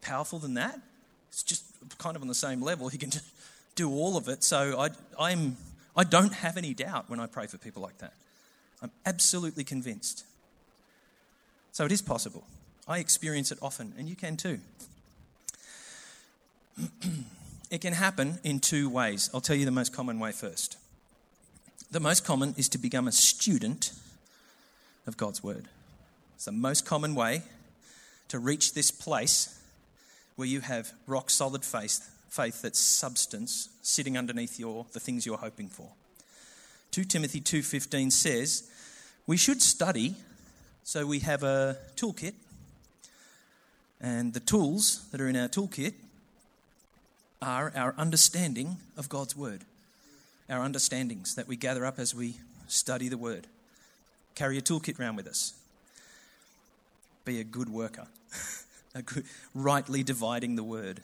powerful 0.00 0.38
than 0.38 0.54
that? 0.54 0.80
It's 1.28 1.42
just 1.42 1.67
kind 1.98 2.16
of 2.16 2.22
on 2.22 2.28
the 2.28 2.34
same 2.34 2.60
level. 2.62 2.88
He 2.88 2.98
can 2.98 3.10
do 3.74 3.90
all 3.90 4.16
of 4.16 4.28
it. 4.28 4.44
So, 4.44 4.78
I, 4.78 4.90
I'm, 5.18 5.56
I 5.96 6.04
don't 6.04 6.32
have 6.32 6.56
any 6.56 6.74
doubt 6.74 7.08
when 7.08 7.20
I 7.20 7.26
pray 7.26 7.46
for 7.46 7.58
people 7.58 7.82
like 7.82 7.98
that. 7.98 8.12
I'm 8.82 8.90
absolutely 9.06 9.64
convinced. 9.64 10.24
So, 11.72 11.84
it 11.84 11.92
is 11.92 12.02
possible. 12.02 12.44
I 12.86 12.98
experience 12.98 13.52
it 13.52 13.58
often, 13.60 13.92
and 13.98 14.08
you 14.08 14.16
can 14.16 14.36
too. 14.36 14.60
it 17.70 17.80
can 17.80 17.92
happen 17.92 18.38
in 18.44 18.60
two 18.60 18.88
ways. 18.88 19.30
I'll 19.34 19.40
tell 19.40 19.56
you 19.56 19.64
the 19.64 19.70
most 19.70 19.92
common 19.92 20.18
way 20.18 20.32
first. 20.32 20.78
The 21.90 22.00
most 22.00 22.24
common 22.24 22.54
is 22.56 22.68
to 22.70 22.78
become 22.78 23.08
a 23.08 23.12
student 23.12 23.92
of 25.06 25.16
God's 25.16 25.42
Word. 25.42 25.68
It's 26.34 26.44
the 26.44 26.52
most 26.52 26.86
common 26.86 27.14
way 27.14 27.42
to 28.28 28.38
reach 28.38 28.74
this 28.74 28.90
place 28.90 29.57
where 30.38 30.46
you 30.46 30.60
have 30.60 30.92
rock 31.08 31.30
solid 31.30 31.64
faith, 31.64 32.08
faith 32.28 32.62
that's 32.62 32.78
substance 32.78 33.70
sitting 33.82 34.16
underneath 34.16 34.56
your, 34.56 34.86
the 34.92 35.00
things 35.00 35.26
you're 35.26 35.36
hoping 35.36 35.68
for. 35.68 35.90
2 36.92 37.02
Timothy 37.02 37.40
2:15 37.40 38.12
says, 38.12 38.62
"We 39.26 39.36
should 39.36 39.60
study 39.60 40.14
so 40.84 41.04
we 41.04 41.18
have 41.18 41.42
a 41.42 41.76
toolkit 41.96 42.34
and 44.00 44.32
the 44.32 44.38
tools 44.38 45.08
that 45.10 45.20
are 45.20 45.28
in 45.28 45.34
our 45.34 45.48
toolkit 45.48 45.94
are 47.42 47.72
our 47.74 47.96
understanding 47.98 48.76
of 48.96 49.08
God's 49.08 49.34
word. 49.34 49.64
Our 50.48 50.62
understandings 50.62 51.34
that 51.34 51.48
we 51.48 51.56
gather 51.56 51.84
up 51.84 51.98
as 51.98 52.14
we 52.14 52.36
study 52.68 53.08
the 53.08 53.18
word. 53.18 53.48
Carry 54.36 54.56
a 54.56 54.62
toolkit 54.62 55.00
around 55.00 55.16
with 55.16 55.26
us. 55.26 55.52
Be 57.24 57.40
a 57.40 57.44
good 57.44 57.68
worker. 57.68 58.06
good, 58.94 59.24
rightly 59.54 60.02
dividing 60.02 60.56
the 60.56 60.64
word. 60.64 61.00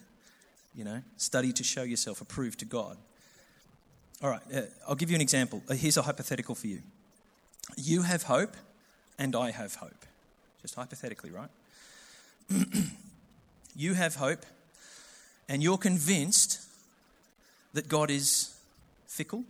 You 0.75 0.83
know, 0.83 1.01
study 1.17 1.53
to 1.53 1.63
show 1.63 1.83
yourself 1.83 2.21
approved 2.21 2.59
to 2.59 2.65
God. 2.65 2.97
All 4.21 4.29
right, 4.29 4.41
uh, 4.53 4.61
I'll 4.87 4.95
give 4.95 5.09
you 5.09 5.15
an 5.15 5.21
example. 5.21 5.61
Uh, 5.69 5.73
here's 5.73 5.97
a 5.97 6.01
hypothetical 6.01 6.55
for 6.55 6.67
you. 6.67 6.81
You 7.77 8.03
have 8.03 8.23
hope, 8.23 8.55
and 9.17 9.35
I 9.35 9.51
have 9.51 9.75
hope. 9.75 10.05
Just 10.61 10.75
hypothetically, 10.75 11.31
right? 11.31 11.49
you 13.75 13.93
have 13.93 14.15
hope, 14.15 14.45
and 15.47 15.61
you're 15.61 15.77
convinced 15.77 16.61
that 17.73 17.87
God 17.87 18.09
is 18.09 18.55
fickle, 19.07 19.43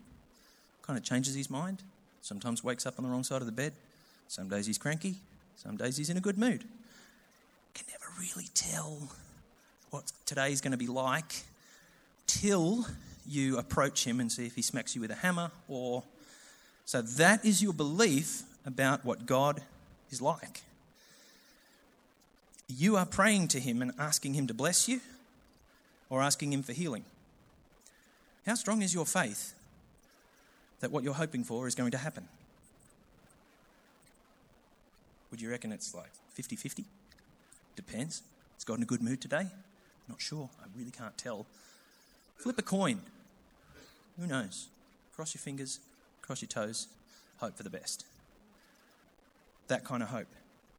kind 0.81 0.97
of 0.97 1.03
changes 1.03 1.35
his 1.35 1.49
mind, 1.49 1.83
sometimes 2.21 2.63
wakes 2.63 2.85
up 2.85 2.95
on 2.97 3.05
the 3.05 3.09
wrong 3.11 3.23
side 3.23 3.41
of 3.41 3.45
the 3.45 3.51
bed, 3.51 3.73
some 4.27 4.49
days 4.49 4.65
he's 4.65 4.77
cranky, 4.77 5.15
some 5.55 5.77
days 5.77 5.97
he's 5.97 6.09
in 6.09 6.17
a 6.17 6.21
good 6.21 6.37
mood. 6.37 6.63
Really 8.19 8.47
tell 8.53 9.09
what 9.89 10.11
today's 10.25 10.61
going 10.61 10.71
to 10.71 10.77
be 10.77 10.87
like 10.87 11.43
till 12.27 12.85
you 13.27 13.57
approach 13.57 14.05
him 14.05 14.19
and 14.19 14.31
see 14.31 14.45
if 14.45 14.55
he 14.55 14.61
smacks 14.61 14.95
you 14.95 15.01
with 15.01 15.11
a 15.11 15.15
hammer 15.15 15.51
or. 15.67 16.03
So 16.85 17.01
that 17.01 17.43
is 17.43 17.61
your 17.61 17.73
belief 17.73 18.43
about 18.65 19.03
what 19.03 19.25
God 19.25 19.61
is 20.11 20.21
like. 20.21 20.61
You 22.67 22.97
are 22.97 23.05
praying 23.05 23.49
to 23.49 23.59
him 23.59 23.81
and 23.81 23.91
asking 23.99 24.33
him 24.33 24.47
to 24.47 24.53
bless 24.53 24.87
you 24.87 25.01
or 26.09 26.21
asking 26.21 26.53
him 26.53 26.63
for 26.63 26.73
healing. 26.73 27.05
How 28.45 28.55
strong 28.55 28.81
is 28.81 28.93
your 28.93 29.05
faith 29.05 29.53
that 30.79 30.91
what 30.91 31.03
you're 31.03 31.13
hoping 31.13 31.43
for 31.43 31.67
is 31.67 31.75
going 31.75 31.91
to 31.91 31.97
happen? 31.97 32.27
Would 35.31 35.41
you 35.41 35.49
reckon 35.49 35.71
it's 35.71 35.93
like 35.93 36.11
50 36.33 36.55
50? 36.55 36.85
Depends. 37.75 38.21
Is 38.57 38.63
God 38.63 38.77
in 38.77 38.83
a 38.83 38.85
good 38.85 39.01
mood 39.01 39.21
today? 39.21 39.47
Not 40.07 40.21
sure. 40.21 40.49
I 40.61 40.65
really 40.77 40.91
can't 40.91 41.17
tell. 41.17 41.45
Flip 42.37 42.57
a 42.57 42.61
coin. 42.61 43.01
Who 44.19 44.27
knows? 44.27 44.67
Cross 45.15 45.33
your 45.33 45.41
fingers, 45.41 45.79
cross 46.21 46.41
your 46.41 46.47
toes, 46.47 46.87
hope 47.37 47.55
for 47.55 47.63
the 47.63 47.69
best. 47.69 48.05
That 49.67 49.83
kind 49.83 50.03
of 50.03 50.09
hope. 50.09 50.27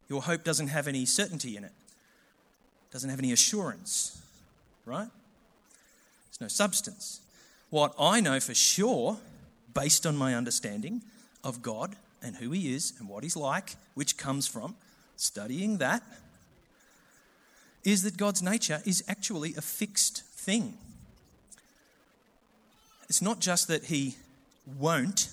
Your 0.09 0.23
hope 0.23 0.45
doesn't 0.45 0.69
have 0.69 0.87
any 0.87 1.05
certainty 1.07 1.57
in 1.57 1.65
it, 1.65 1.73
doesn't 2.93 3.11
have 3.11 3.19
any 3.19 3.33
assurance, 3.33 4.21
right? 4.85 5.09
There's 6.29 6.41
no 6.41 6.49
substance. 6.49 7.21
What 7.71 7.95
I 7.99 8.21
know 8.21 8.41
for 8.41 8.55
sure, 8.55 9.19
based 9.75 10.07
on 10.07 10.17
my 10.17 10.35
understanding 10.35 11.03
of 11.43 11.63
God 11.63 11.97
and 12.23 12.37
who 12.37 12.51
He 12.51 12.75
is 12.75 12.93
and 12.99 13.09
what 13.09 13.23
He's 13.23 13.37
like, 13.37 13.77
which 13.95 14.17
comes 14.17 14.47
from 14.47 14.77
studying 15.17 15.79
that, 15.79 16.03
is 17.87 18.03
that 18.03 18.17
God's 18.17 18.43
nature 18.43 18.83
is 18.85 19.03
actually 19.09 19.55
a 19.57 19.63
fixed 19.63 20.25
thing. 20.25 20.77
It's 23.09 23.23
not 23.23 23.39
just 23.41 23.69
that 23.69 23.85
He 23.85 24.17
won't 24.79 25.31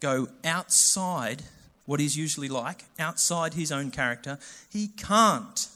go 0.00 0.28
outside 0.44 1.42
what 1.86 1.98
He's 1.98 2.14
usually 2.16 2.50
like, 2.50 2.84
outside 2.98 3.54
His 3.54 3.72
own 3.72 3.90
character. 3.90 4.38
He 4.70 4.88
can't 4.88 5.68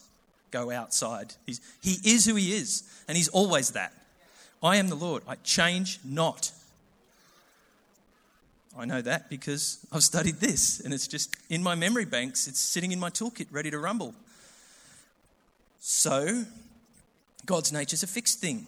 go 0.50 0.70
outside. 0.70 1.34
He's, 1.46 1.60
he 1.82 1.96
is 2.04 2.26
who 2.26 2.34
He 2.34 2.52
is, 2.52 2.82
and 3.08 3.16
He's 3.16 3.28
always 3.28 3.70
that. 3.70 3.94
I 4.62 4.76
am 4.76 4.90
the 4.90 4.96
Lord. 4.96 5.22
I 5.26 5.36
change 5.36 6.00
not. 6.04 6.52
I 8.78 8.84
know 8.84 9.00
that 9.00 9.30
because 9.30 9.78
I've 9.90 10.04
studied 10.04 10.36
this 10.36 10.80
and 10.80 10.92
it's 10.92 11.08
just 11.08 11.34
in 11.48 11.62
my 11.62 11.74
memory 11.74 12.04
banks. 12.04 12.46
It's 12.46 12.60
sitting 12.60 12.92
in 12.92 13.00
my 13.00 13.10
toolkit 13.10 13.46
ready 13.50 13.70
to 13.70 13.78
rumble. 13.78 14.14
So, 15.80 16.44
God's 17.46 17.72
nature 17.72 17.94
is 17.94 18.02
a 18.02 18.06
fixed 18.06 18.38
thing. 18.38 18.66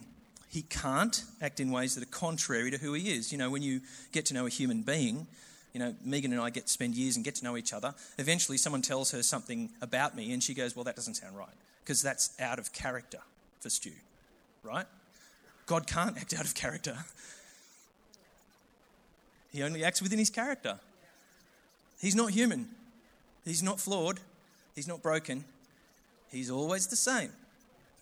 He 0.48 0.62
can't 0.62 1.22
act 1.40 1.60
in 1.60 1.70
ways 1.70 1.94
that 1.94 2.02
are 2.02 2.10
contrary 2.10 2.70
to 2.70 2.78
who 2.78 2.94
he 2.94 3.14
is. 3.14 3.32
You 3.32 3.38
know, 3.38 3.50
when 3.50 3.62
you 3.62 3.80
get 4.12 4.26
to 4.26 4.34
know 4.34 4.46
a 4.46 4.50
human 4.50 4.82
being, 4.82 5.26
you 5.72 5.80
know, 5.80 5.94
Megan 6.04 6.32
and 6.32 6.40
I 6.40 6.50
get 6.50 6.66
to 6.66 6.72
spend 6.72 6.94
years 6.94 7.16
and 7.16 7.24
get 7.24 7.36
to 7.36 7.44
know 7.44 7.56
each 7.56 7.72
other. 7.72 7.94
Eventually, 8.18 8.58
someone 8.58 8.82
tells 8.82 9.10
her 9.12 9.22
something 9.22 9.70
about 9.80 10.16
me, 10.16 10.32
and 10.32 10.42
she 10.42 10.54
goes, 10.54 10.76
Well, 10.76 10.84
that 10.84 10.96
doesn't 10.96 11.14
sound 11.14 11.36
right, 11.36 11.54
because 11.84 12.02
that's 12.02 12.38
out 12.40 12.58
of 12.58 12.72
character 12.72 13.20
for 13.60 13.70
Stu, 13.70 13.92
right? 14.62 14.86
God 15.66 15.86
can't 15.86 16.16
act 16.18 16.34
out 16.34 16.44
of 16.44 16.54
character, 16.54 16.96
He 19.52 19.62
only 19.62 19.84
acts 19.84 20.02
within 20.02 20.18
His 20.18 20.30
character. 20.30 20.78
He's 22.00 22.14
not 22.14 22.30
human, 22.30 22.68
He's 23.44 23.62
not 23.62 23.80
flawed, 23.80 24.20
He's 24.74 24.88
not 24.88 25.02
broken, 25.02 25.44
He's 26.32 26.50
always 26.50 26.86
the 26.86 26.96
same. 26.96 27.30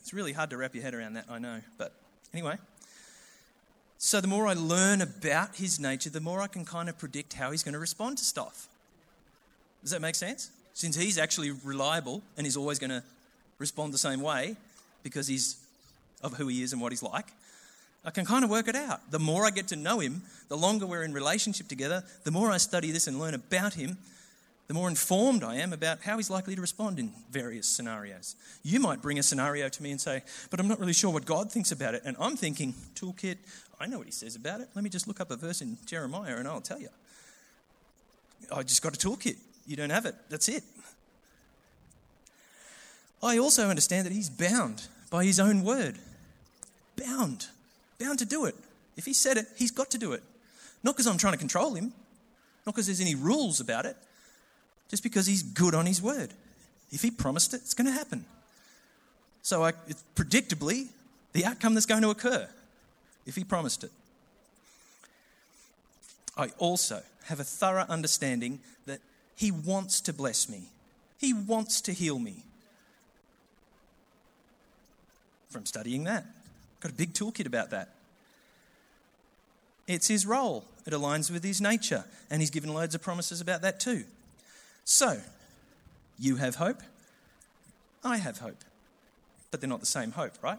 It's 0.00 0.14
really 0.14 0.32
hard 0.32 0.50
to 0.50 0.56
wrap 0.56 0.74
your 0.74 0.82
head 0.82 0.94
around 0.94 1.14
that, 1.14 1.26
I 1.28 1.38
know. 1.38 1.60
But 1.76 1.92
anyway. 2.32 2.56
So 3.98 4.20
the 4.20 4.28
more 4.28 4.46
I 4.46 4.54
learn 4.54 5.02
about 5.02 5.56
his 5.56 5.78
nature, 5.78 6.08
the 6.08 6.20
more 6.20 6.40
I 6.40 6.46
can 6.46 6.64
kind 6.64 6.88
of 6.88 6.96
predict 6.96 7.34
how 7.34 7.50
he's 7.50 7.62
going 7.62 7.74
to 7.74 7.78
respond 7.78 8.16
to 8.18 8.24
stuff. 8.24 8.68
Does 9.82 9.90
that 9.90 10.00
make 10.00 10.14
sense? 10.14 10.50
Since 10.72 10.96
he's 10.96 11.18
actually 11.18 11.50
reliable 11.50 12.22
and 12.36 12.46
he's 12.46 12.56
always 12.56 12.78
going 12.78 12.90
to 12.90 13.02
respond 13.58 13.92
the 13.92 13.98
same 13.98 14.22
way 14.22 14.56
because 15.02 15.26
he's 15.26 15.58
of 16.22 16.34
who 16.34 16.48
he 16.48 16.62
is 16.62 16.72
and 16.72 16.80
what 16.80 16.92
he's 16.92 17.02
like, 17.02 17.26
I 18.04 18.10
can 18.10 18.24
kind 18.24 18.44
of 18.44 18.50
work 18.50 18.68
it 18.68 18.76
out. 18.76 19.10
The 19.10 19.18
more 19.18 19.44
I 19.44 19.50
get 19.50 19.68
to 19.68 19.76
know 19.76 19.98
him, 19.98 20.22
the 20.48 20.56
longer 20.56 20.86
we're 20.86 21.02
in 21.02 21.12
relationship 21.12 21.68
together, 21.68 22.02
the 22.24 22.30
more 22.30 22.50
I 22.50 22.56
study 22.56 22.92
this 22.92 23.06
and 23.06 23.18
learn 23.18 23.34
about 23.34 23.74
him, 23.74 23.98
the 24.70 24.74
more 24.74 24.88
informed 24.88 25.42
I 25.42 25.56
am 25.56 25.72
about 25.72 26.00
how 26.02 26.16
he's 26.16 26.30
likely 26.30 26.54
to 26.54 26.60
respond 26.60 27.00
in 27.00 27.10
various 27.32 27.66
scenarios. 27.66 28.36
You 28.62 28.78
might 28.78 29.02
bring 29.02 29.18
a 29.18 29.22
scenario 29.24 29.68
to 29.68 29.82
me 29.82 29.90
and 29.90 30.00
say, 30.00 30.22
but 30.48 30.60
I'm 30.60 30.68
not 30.68 30.78
really 30.78 30.92
sure 30.92 31.12
what 31.12 31.24
God 31.24 31.50
thinks 31.50 31.72
about 31.72 31.96
it. 31.96 32.02
And 32.04 32.16
I'm 32.20 32.36
thinking, 32.36 32.74
toolkit, 32.94 33.38
I 33.80 33.86
know 33.86 33.98
what 33.98 34.06
he 34.06 34.12
says 34.12 34.36
about 34.36 34.60
it. 34.60 34.68
Let 34.76 34.84
me 34.84 34.88
just 34.88 35.08
look 35.08 35.20
up 35.20 35.32
a 35.32 35.36
verse 35.36 35.60
in 35.60 35.76
Jeremiah 35.86 36.36
and 36.36 36.46
I'll 36.46 36.60
tell 36.60 36.78
you. 36.78 36.86
I 38.54 38.62
just 38.62 38.80
got 38.80 38.94
a 38.94 38.96
toolkit. 38.96 39.38
You 39.66 39.74
don't 39.74 39.90
have 39.90 40.06
it. 40.06 40.14
That's 40.28 40.48
it. 40.48 40.62
I 43.24 43.38
also 43.38 43.70
understand 43.70 44.06
that 44.06 44.12
he's 44.12 44.30
bound 44.30 44.86
by 45.10 45.24
his 45.24 45.40
own 45.40 45.64
word. 45.64 45.98
Bound. 46.94 47.48
Bound 47.98 48.20
to 48.20 48.24
do 48.24 48.44
it. 48.44 48.54
If 48.96 49.04
he 49.04 49.14
said 49.14 49.36
it, 49.36 49.46
he's 49.56 49.72
got 49.72 49.90
to 49.90 49.98
do 49.98 50.12
it. 50.12 50.22
Not 50.84 50.94
because 50.94 51.08
I'm 51.08 51.18
trying 51.18 51.32
to 51.32 51.40
control 51.40 51.74
him, 51.74 51.92
not 52.64 52.76
because 52.76 52.86
there's 52.86 53.00
any 53.00 53.16
rules 53.16 53.58
about 53.58 53.84
it, 53.84 53.96
just 54.90 55.02
because 55.02 55.26
he's 55.26 55.42
good 55.42 55.74
on 55.74 55.86
his 55.86 56.02
word. 56.02 56.34
If 56.90 57.02
he 57.02 57.10
promised 57.10 57.54
it, 57.54 57.58
it's 57.58 57.74
going 57.74 57.86
to 57.86 57.92
happen. 57.92 58.24
So, 59.42 59.64
I, 59.64 59.72
it's 59.86 60.02
predictably, 60.16 60.88
the 61.32 61.46
outcome 61.46 61.74
that's 61.74 61.86
going 61.86 62.02
to 62.02 62.10
occur 62.10 62.48
if 63.24 63.36
he 63.36 63.44
promised 63.44 63.84
it. 63.84 63.92
I 66.36 66.48
also 66.58 67.02
have 67.24 67.40
a 67.40 67.44
thorough 67.44 67.86
understanding 67.88 68.58
that 68.86 69.00
he 69.36 69.50
wants 69.50 70.00
to 70.02 70.12
bless 70.12 70.48
me, 70.48 70.64
he 71.18 71.32
wants 71.32 71.80
to 71.82 71.92
heal 71.92 72.18
me. 72.18 72.44
From 75.50 75.66
studying 75.66 76.04
that, 76.04 76.26
got 76.80 76.92
a 76.92 76.94
big 76.94 77.12
toolkit 77.12 77.46
about 77.46 77.70
that. 77.70 77.88
It's 79.88 80.06
his 80.06 80.24
role. 80.24 80.64
It 80.86 80.92
aligns 80.92 81.28
with 81.28 81.42
his 81.42 81.60
nature. 81.60 82.04
And 82.30 82.40
he's 82.40 82.50
given 82.50 82.72
loads 82.72 82.94
of 82.94 83.02
promises 83.02 83.40
about 83.40 83.62
that 83.62 83.80
too. 83.80 84.04
So, 84.90 85.20
you 86.18 86.34
have 86.34 86.56
hope, 86.56 86.82
I 88.02 88.16
have 88.16 88.38
hope. 88.38 88.64
But 89.52 89.60
they're 89.60 89.70
not 89.70 89.78
the 89.78 89.86
same 89.86 90.10
hope, 90.10 90.32
right? 90.42 90.58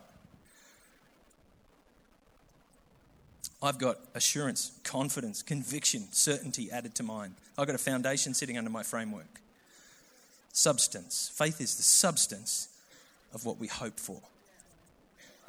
I've 3.61 3.77
got 3.77 3.97
assurance, 4.15 4.71
confidence, 4.85 5.43
conviction, 5.43 6.07
certainty 6.11 6.71
added 6.71 6.95
to 6.95 7.03
mine. 7.03 7.35
I've 7.57 7.67
got 7.67 7.75
a 7.75 7.77
foundation 7.77 8.33
sitting 8.33 8.57
under 8.57 8.69
my 8.69 8.83
framework. 8.83 9.41
Substance. 10.53 11.29
Faith 11.35 11.59
is 11.59 11.75
the 11.75 11.83
substance 11.83 12.69
of 13.33 13.45
what 13.45 13.59
we 13.59 13.67
hope 13.67 13.99
for. 13.99 14.21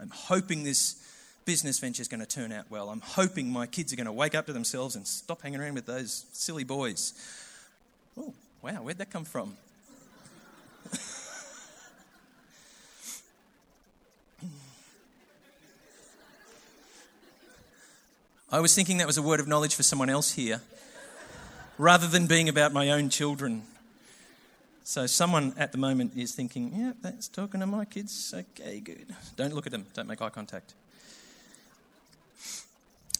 I'm 0.01 0.11
hoping 0.11 0.64
this 0.64 0.97
business 1.45 1.79
venture 1.79 2.03
is 2.03 2.09
going 2.09 2.18
to 2.18 2.27
turn 2.27 2.51
out 2.51 2.64
well. 2.68 2.90
I'm 2.90 3.01
hoping 3.01 3.49
my 3.49 3.66
kids 3.66 3.92
are 3.92 3.97
going 3.97 4.07
to 4.07 4.12
wake 4.12 4.35
up 4.35 4.47
to 4.47 4.53
themselves 4.53 4.97
and 4.97 5.07
stop 5.07 5.42
hanging 5.42 5.61
around 5.61 5.75
with 5.75 5.87
those 5.87 6.27
silly 6.33 6.64
boys. 6.64 7.14
Oh, 8.18 8.35
wow, 8.62 8.83
where'd 8.83 8.98
that 8.98 9.11
come 9.11 9.25
from? 9.25 9.57
I 18.51 18.61
was 18.61 18.75
thinking 18.75 18.98
that 18.98 19.07
was 19.07 19.16
a 19.16 19.22
word 19.22 19.40
of 19.40 19.48
knowledge 19.48 19.75
for 19.75 19.83
someone 19.83 20.11
else 20.11 20.33
here, 20.33 20.61
rather 21.79 22.07
than 22.07 22.27
being 22.27 22.51
about 22.51 22.72
my 22.72 22.90
own 22.90 23.09
children. 23.09 23.62
So 24.85 25.07
someone 25.07 25.55
at 25.57 25.72
the 25.72 25.79
moment 25.79 26.12
is 26.16 26.35
thinking, 26.35 26.70
yeah, 26.77 26.92
that's 27.01 27.29
talking 27.29 27.61
to 27.61 27.66
my 27.66 27.87
kids. 27.87 28.35
Okay, 28.37 28.81
good. 28.81 29.07
Don't 29.37 29.55
look 29.55 29.64
at 29.64 29.72
them. 29.72 29.87
Don't 29.94 30.07
make 30.07 30.20
eye 30.20 30.29
contact. 30.29 30.75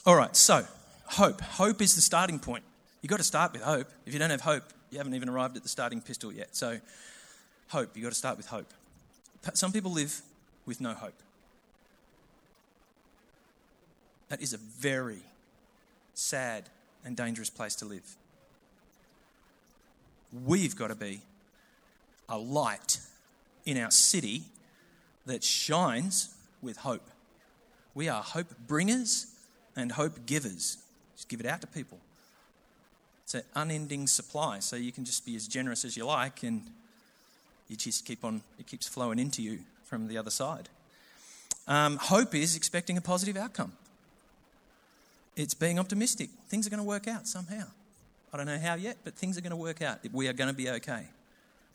All 0.05 0.16
right, 0.16 0.37
so 0.37 0.66
hope. 1.07 1.40
Hope 1.40 1.81
is 1.81 1.94
the 1.94 2.02
starting 2.02 2.38
point. 2.38 2.64
You've 3.00 3.11
got 3.11 3.18
to 3.18 3.24
start 3.24 3.52
with 3.52 3.62
hope. 3.62 3.88
If 4.05 4.12
you 4.12 4.18
don't 4.18 4.31
have 4.31 4.42
hope, 4.42 4.64
you 4.92 4.98
haven't 4.98 5.14
even 5.14 5.28
arrived 5.28 5.57
at 5.57 5.62
the 5.62 5.68
starting 5.68 6.02
pistol 6.02 6.31
yet. 6.31 6.55
So, 6.55 6.78
hope. 7.68 7.96
You've 7.96 8.05
got 8.05 8.11
to 8.11 8.18
start 8.18 8.37
with 8.37 8.46
hope. 8.46 8.70
Some 9.55 9.72
people 9.72 9.90
live 9.90 10.20
with 10.66 10.81
no 10.81 10.92
hope. 10.92 11.20
That 14.28 14.42
is 14.42 14.52
a 14.52 14.59
very 14.59 15.20
sad 16.14 16.68
and 17.05 17.16
dangerous 17.16 17.50
place 17.50 17.74
to 17.76 17.87
live. 17.87 18.16
We've 20.44 20.76
got 20.76 20.88
to 20.88 20.94
be 20.94 21.22
a 22.28 22.38
light 22.38 22.98
in 23.64 23.78
our 23.78 23.90
city 23.90 24.42
that 25.26 25.42
shines 25.42 26.35
with 26.61 26.78
hope. 26.78 27.09
We 27.94 28.09
are 28.09 28.22
hope 28.22 28.48
bringers 28.66 29.26
and 29.74 29.92
hope 29.92 30.26
givers. 30.26 30.78
Just 31.16 31.28
give 31.28 31.40
it 31.40 31.46
out 31.46 31.61
to 31.62 31.66
people. 31.66 31.98
An 33.35 33.42
unending 33.55 34.07
supply, 34.07 34.59
so 34.59 34.77
you 34.77 34.92
can 34.92 35.05
just 35.05 35.25
be 35.25 35.37
as 35.37 35.49
generous 35.49 35.85
as 35.85 35.97
you 35.97 36.05
like, 36.05 36.42
and 36.42 36.62
you 37.68 37.77
just 37.77 38.05
keep 38.05 38.25
on. 38.25 38.42
It 38.59 38.66
keeps 38.66 38.87
flowing 38.87 39.18
into 39.18 39.42
you 39.42 39.61
from 39.85 40.09
the 40.09 40.18
other 40.18 40.31
side. 40.31 40.68
Um, 41.66 41.97
hope 41.97 42.35
is 42.35 42.57
expecting 42.57 42.97
a 42.97 43.01
positive 43.01 43.37
outcome. 43.37 43.73
It's 45.37 45.55
being 45.55 45.79
optimistic. 45.79 46.31
Things 46.49 46.66
are 46.66 46.71
going 46.71 46.83
to 46.83 46.85
work 46.85 47.09
out 47.09 47.27
somehow. 47.27 47.64
I 48.33 48.37
don't 48.37 48.47
know 48.47 48.59
how 48.59 48.75
yet, 48.75 48.99
but 49.05 49.14
things 49.14 49.38
are 49.38 49.40
going 49.40 49.51
to 49.51 49.57
work 49.57 49.83
out. 49.83 49.99
We 50.12 50.29
are 50.29 50.33
going 50.33 50.51
to 50.51 50.57
be 50.57 50.68
okay. 50.71 51.05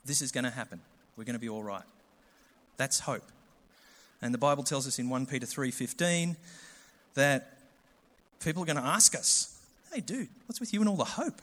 This 0.05 0.21
is 0.21 0.31
going 0.31 0.43
to 0.43 0.49
happen. 0.49 0.79
We're 1.15 1.23
going 1.23 1.35
to 1.35 1.39
be 1.39 1.49
all 1.49 1.63
right. 1.63 1.83
That's 2.77 2.99
hope. 2.99 3.23
And 4.21 4.33
the 4.33 4.39
Bible 4.39 4.63
tells 4.63 4.87
us 4.87 4.99
in 4.99 5.09
1 5.09 5.25
Peter 5.25 5.45
3:15 5.45 6.35
that 7.13 7.57
people 8.39 8.63
are 8.63 8.65
going 8.65 8.77
to 8.77 8.83
ask 8.83 9.15
us, 9.15 9.56
hey, 9.93 10.01
dude, 10.01 10.29
what's 10.45 10.59
with 10.59 10.73
you 10.73 10.79
and 10.79 10.89
all 10.89 10.95
the 10.95 11.03
hope? 11.03 11.41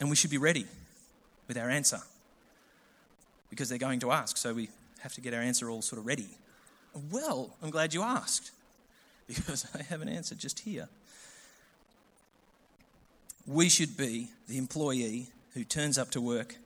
And 0.00 0.10
we 0.10 0.16
should 0.16 0.30
be 0.30 0.38
ready 0.38 0.66
with 1.46 1.56
our 1.56 1.68
answer 1.68 1.98
because 3.50 3.68
they're 3.68 3.78
going 3.78 4.00
to 4.00 4.12
ask. 4.12 4.36
So 4.36 4.54
we 4.54 4.68
have 5.00 5.12
to 5.14 5.20
get 5.20 5.34
our 5.34 5.40
answer 5.40 5.70
all 5.70 5.82
sort 5.82 5.98
of 5.98 6.06
ready. 6.06 6.28
Well, 7.10 7.56
I'm 7.62 7.70
glad 7.70 7.94
you 7.94 8.02
asked 8.02 8.50
because 9.26 9.66
I 9.74 9.82
have 9.82 10.02
an 10.02 10.08
answer 10.08 10.34
just 10.34 10.60
here. 10.60 10.88
We 13.46 13.68
should 13.68 13.96
be 13.96 14.28
the 14.46 14.58
employee 14.58 15.28
who 15.54 15.64
turns 15.64 15.98
up 15.98 16.10
to 16.10 16.20
work 16.20 16.56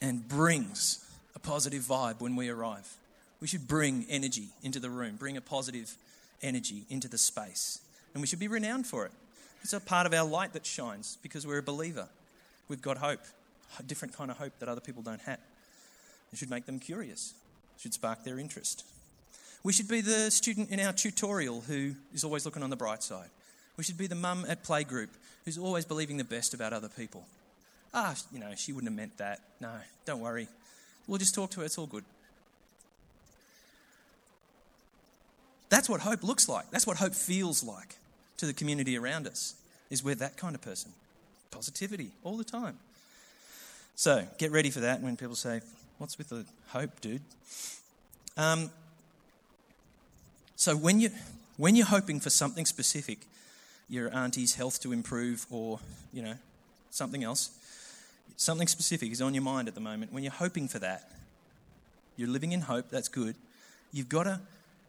and 0.00 0.26
brings 0.26 1.04
a 1.34 1.38
positive 1.38 1.82
vibe 1.82 2.20
when 2.20 2.36
we 2.36 2.48
arrive. 2.48 2.96
We 3.40 3.46
should 3.46 3.68
bring 3.68 4.04
energy 4.08 4.48
into 4.62 4.80
the 4.80 4.90
room, 4.90 5.16
bring 5.16 5.36
a 5.36 5.40
positive 5.40 5.94
energy 6.42 6.84
into 6.90 7.08
the 7.08 7.18
space 7.18 7.80
and 8.14 8.20
we 8.20 8.26
should 8.26 8.38
be 8.38 8.48
renowned 8.48 8.86
for 8.86 9.06
it. 9.06 9.12
It's 9.62 9.72
a 9.72 9.80
part 9.80 10.06
of 10.06 10.14
our 10.14 10.26
light 10.26 10.52
that 10.52 10.64
shines 10.64 11.18
because 11.22 11.46
we're 11.46 11.58
a 11.58 11.62
believer. 11.62 12.08
We've 12.68 12.82
got 12.82 12.98
hope, 12.98 13.20
a 13.78 13.82
different 13.82 14.14
kind 14.14 14.30
of 14.30 14.38
hope 14.38 14.52
that 14.60 14.68
other 14.68 14.80
people 14.80 15.02
don't 15.02 15.20
have. 15.22 15.40
It 16.32 16.38
should 16.38 16.50
make 16.50 16.66
them 16.66 16.78
curious, 16.78 17.34
it 17.76 17.82
should 17.82 17.94
spark 17.94 18.24
their 18.24 18.38
interest. 18.38 18.84
We 19.64 19.72
should 19.72 19.88
be 19.88 20.00
the 20.00 20.30
student 20.30 20.70
in 20.70 20.80
our 20.80 20.92
tutorial 20.92 21.62
who 21.62 21.94
is 22.14 22.24
always 22.24 22.44
looking 22.44 22.62
on 22.62 22.70
the 22.70 22.76
bright 22.76 23.02
side. 23.02 23.28
We 23.76 23.84
should 23.84 23.98
be 23.98 24.06
the 24.06 24.14
mum 24.14 24.44
at 24.48 24.64
playgroup 24.64 25.08
who's 25.44 25.58
always 25.58 25.84
believing 25.84 26.16
the 26.16 26.24
best 26.24 26.54
about 26.54 26.72
other 26.72 26.88
people. 26.88 27.24
Ah, 27.92 28.14
you 28.32 28.38
know, 28.38 28.52
she 28.56 28.72
wouldn't 28.72 28.90
have 28.90 28.96
meant 28.96 29.16
that. 29.18 29.40
No, 29.60 29.72
don't 30.04 30.20
worry. 30.20 30.48
We'll 31.06 31.18
just 31.18 31.34
talk 31.34 31.50
to 31.52 31.60
her, 31.60 31.66
it's 31.66 31.78
all 31.78 31.86
good. 31.86 32.04
That's 35.70 35.88
what 35.88 36.00
hope 36.00 36.22
looks 36.22 36.48
like. 36.48 36.70
That's 36.70 36.86
what 36.86 36.98
hope 36.98 37.14
feels 37.14 37.62
like 37.64 37.96
to 38.38 38.46
the 38.46 38.52
community 38.52 38.96
around 38.96 39.26
us, 39.26 39.54
is 39.90 40.02
we're 40.02 40.14
that 40.16 40.36
kind 40.36 40.54
of 40.54 40.62
person. 40.62 40.92
Positivity 41.50 42.10
all 42.24 42.36
the 42.36 42.44
time. 42.44 42.78
So 43.94 44.26
get 44.38 44.52
ready 44.52 44.70
for 44.70 44.80
that 44.80 45.00
when 45.02 45.16
people 45.16 45.34
say, 45.34 45.60
What's 45.98 46.16
with 46.16 46.28
the 46.28 46.44
hope, 46.68 47.00
dude? 47.00 47.22
Um, 48.36 48.70
so 50.54 50.76
when, 50.76 51.00
you, 51.00 51.10
when 51.56 51.74
you're 51.74 51.86
hoping 51.86 52.20
for 52.20 52.30
something 52.30 52.64
specific, 52.66 53.18
your 53.88 54.14
auntie's 54.14 54.54
health 54.54 54.80
to 54.82 54.92
improve 54.92 55.46
or, 55.50 55.80
you 56.12 56.22
know, 56.22 56.34
something 56.90 57.24
else, 57.24 57.50
something 58.36 58.68
specific 58.68 59.10
is 59.10 59.20
on 59.20 59.34
your 59.34 59.42
mind 59.42 59.66
at 59.66 59.74
the 59.74 59.80
moment. 59.80 60.12
When 60.12 60.22
you're 60.22 60.32
hoping 60.32 60.68
for 60.68 60.78
that, 60.78 61.10
you're 62.16 62.28
living 62.28 62.52
in 62.52 62.60
hope, 62.60 62.90
that's 62.90 63.08
good. 63.08 63.34
You've 63.92 64.08
got 64.08 64.24
to 64.24 64.40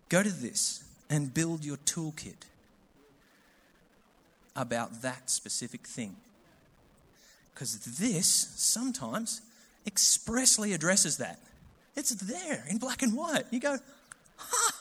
Go 0.10 0.24
to 0.24 0.30
this 0.30 0.84
and 1.10 1.32
build 1.32 1.64
your 1.64 1.78
toolkit 1.78 2.34
about 4.56 5.02
that 5.02 5.30
specific 5.30 5.88
thing. 5.88 6.16
Because 7.54 7.80
this 8.00 8.28
sometimes 8.28 9.42
expressly 9.86 10.74
addresses 10.74 11.18
that. 11.18 11.40
It's 11.96 12.12
there 12.12 12.64
in 12.70 12.78
black 12.78 13.02
and 13.02 13.16
white. 13.16 13.46
You 13.52 13.60
go, 13.60 13.78
huh. 14.38 14.72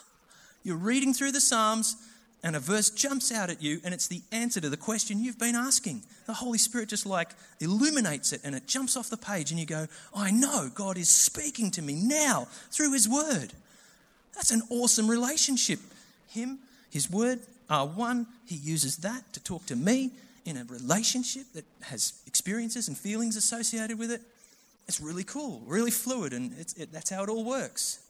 You're 0.62 0.76
reading 0.76 1.14
through 1.14 1.33
the 1.33 1.40
Psalms, 1.40 1.96
and 2.42 2.54
a 2.54 2.61
verse 2.61 2.90
jumps 2.90 3.33
out 3.33 3.50
at 3.50 3.62
you, 3.62 3.81
and 3.85 3.94
it's 3.94 4.07
the 4.07 4.22
answer 4.31 4.61
to 4.61 4.68
the 4.68 4.76
question 4.76 5.22
you've 5.22 5.38
been 5.38 5.54
asking. 5.54 6.02
The 6.26 6.35
Holy 6.35 6.59
Spirit 6.59 6.88
just 6.88 7.07
like 7.07 7.31
illuminates 7.61 8.33
it, 8.33 8.42
and 8.44 8.54
it 8.54 8.66
jumps 8.66 8.96
off 8.96 9.11
the 9.11 9.16
page, 9.16 9.50
and 9.50 9.59
you 9.59 9.66
go, 9.66 9.87
I 10.14 10.31
know 10.31 10.70
God 10.72 10.98
is 10.98 11.09
speaking 11.09 11.70
to 11.72 11.83
me 11.83 11.94
now 11.94 12.46
through 12.70 12.92
His 12.92 13.09
Word. 13.09 13.52
That's 14.35 14.50
an 14.50 14.62
awesome 14.70 15.09
relationship. 15.09 15.81
Him, 16.28 16.59
His 16.90 17.11
Word 17.11 17.40
are 17.68 17.87
one. 17.87 18.26
He 18.46 18.57
uses 18.57 18.98
that 18.98 19.33
to 19.33 19.40
talk 19.42 19.66
to 19.66 19.76
me 19.76 20.11
in 20.44 20.57
a 20.57 20.64
relationship 20.64 21.44
that 21.54 21.64
has 21.83 22.22
experiences 22.26 22.88
and 22.88 22.96
feelings 22.96 23.37
associated 23.37 23.98
with 23.98 24.11
it. 24.11 24.22
It's 24.87 25.00
really 25.00 25.24
cool, 25.24 25.62
really 25.66 25.90
fluid, 25.90 26.33
and 26.33 26.52
it, 26.59 26.90
that's 26.92 27.11
how 27.11 27.22
it 27.22 27.28
all 27.28 27.44
works. 27.44 28.00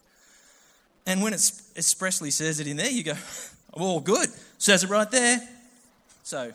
And 1.07 1.23
when 1.23 1.33
it 1.33 1.51
expressly 1.77 2.31
says 2.31 2.61
it 2.61 2.67
in 2.67 2.77
there, 2.77 2.91
you 2.91 3.03
go, 3.03 3.15
oh, 3.75 3.99
good. 3.99 4.29
Says 4.59 4.85
it 4.85 4.91
right 4.91 5.11
there. 5.11 5.41
So 6.23 6.53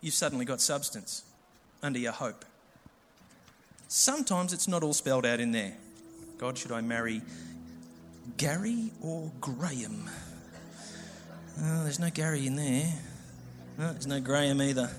you've 0.00 0.14
suddenly 0.14 0.44
got 0.44 0.60
substance 0.60 1.22
under 1.82 1.98
your 1.98 2.12
hope. 2.12 2.44
Sometimes 3.86 4.52
it's 4.52 4.68
not 4.68 4.82
all 4.82 4.92
spelled 4.92 5.24
out 5.24 5.38
in 5.38 5.52
there. 5.52 5.74
God, 6.38 6.58
should 6.58 6.72
I 6.72 6.80
marry 6.80 7.22
Gary 8.36 8.90
or 9.02 9.30
Graham? 9.40 10.08
Oh, 11.60 11.82
there's 11.82 11.98
no 11.98 12.10
Gary 12.10 12.46
in 12.46 12.56
there. 12.56 12.92
There's 13.76 14.06
no 14.06 14.20
Graham 14.20 14.62
either. 14.62 14.90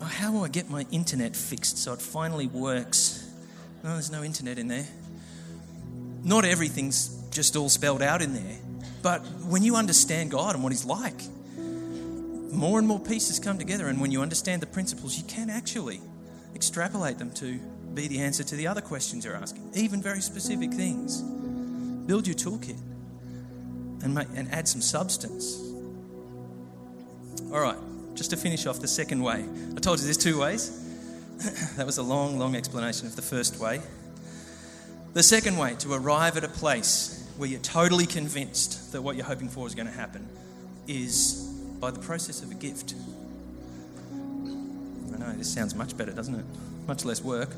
Oh, 0.00 0.04
how 0.04 0.32
will 0.32 0.44
I 0.44 0.48
get 0.48 0.68
my 0.68 0.84
internet 0.90 1.34
fixed 1.34 1.78
so 1.78 1.94
it 1.94 2.02
finally 2.02 2.46
works? 2.46 3.26
There's 3.82 4.10
no 4.10 4.22
internet 4.22 4.58
in 4.58 4.68
there. 4.68 4.86
Not 6.22 6.44
everything's 6.44 7.08
just 7.30 7.56
all 7.56 7.68
spelled 7.68 8.02
out 8.02 8.20
in 8.20 8.34
there. 8.34 8.56
But 9.02 9.20
when 9.46 9.62
you 9.62 9.76
understand 9.76 10.30
God 10.30 10.54
and 10.54 10.62
what 10.62 10.72
He's 10.72 10.84
like, 10.84 11.22
more 11.56 12.78
and 12.78 12.88
more 12.88 12.98
pieces 12.98 13.38
come 13.38 13.58
together. 13.58 13.86
And 13.88 14.00
when 14.00 14.10
you 14.10 14.22
understand 14.22 14.60
the 14.60 14.66
principles, 14.66 15.16
you 15.16 15.24
can 15.24 15.48
actually 15.48 16.00
extrapolate 16.54 17.18
them 17.18 17.30
to 17.34 17.58
be 17.94 18.08
the 18.08 18.20
answer 18.20 18.42
to 18.42 18.56
the 18.56 18.66
other 18.66 18.80
questions 18.80 19.24
you're 19.24 19.36
asking, 19.36 19.70
even 19.74 20.02
very 20.02 20.20
specific 20.20 20.72
things. 20.72 21.22
Build 21.22 22.26
your 22.26 22.36
toolkit 22.36 22.78
and, 24.02 24.14
make, 24.14 24.28
and 24.34 24.50
add 24.52 24.68
some 24.68 24.80
substance. 24.80 25.60
All 27.52 27.60
right, 27.60 27.78
just 28.14 28.30
to 28.30 28.36
finish 28.36 28.66
off 28.66 28.80
the 28.80 28.88
second 28.88 29.22
way. 29.22 29.44
I 29.76 29.80
told 29.80 29.98
you 29.98 30.04
there's 30.04 30.16
two 30.16 30.40
ways. 30.40 30.82
that 31.76 31.86
was 31.86 31.98
a 31.98 32.02
long, 32.02 32.38
long 32.38 32.56
explanation 32.56 33.06
of 33.06 33.16
the 33.16 33.22
first 33.22 33.60
way. 33.60 33.80
The 35.14 35.22
second 35.22 35.56
way, 35.56 35.74
to 35.78 35.92
arrive 35.92 36.36
at 36.36 36.44
a 36.44 36.48
place 36.48 37.30
where 37.36 37.48
you're 37.48 37.60
totally 37.60 38.06
convinced 38.06 38.92
that 38.92 39.02
what 39.02 39.16
you're 39.16 39.26
hoping 39.26 39.48
for 39.48 39.66
is 39.66 39.74
going 39.74 39.86
to 39.86 39.92
happen, 39.92 40.26
is 40.86 41.34
by 41.80 41.90
the 41.90 42.00
process 42.00 42.42
of 42.42 42.50
a 42.50 42.54
gift. 42.54 42.94
I 44.12 45.18
know, 45.18 45.32
this 45.36 45.52
sounds 45.52 45.74
much 45.74 45.96
better, 45.96 46.12
doesn't 46.12 46.34
it? 46.34 46.44
much 46.86 47.04
less 47.04 47.22
work. 47.22 47.52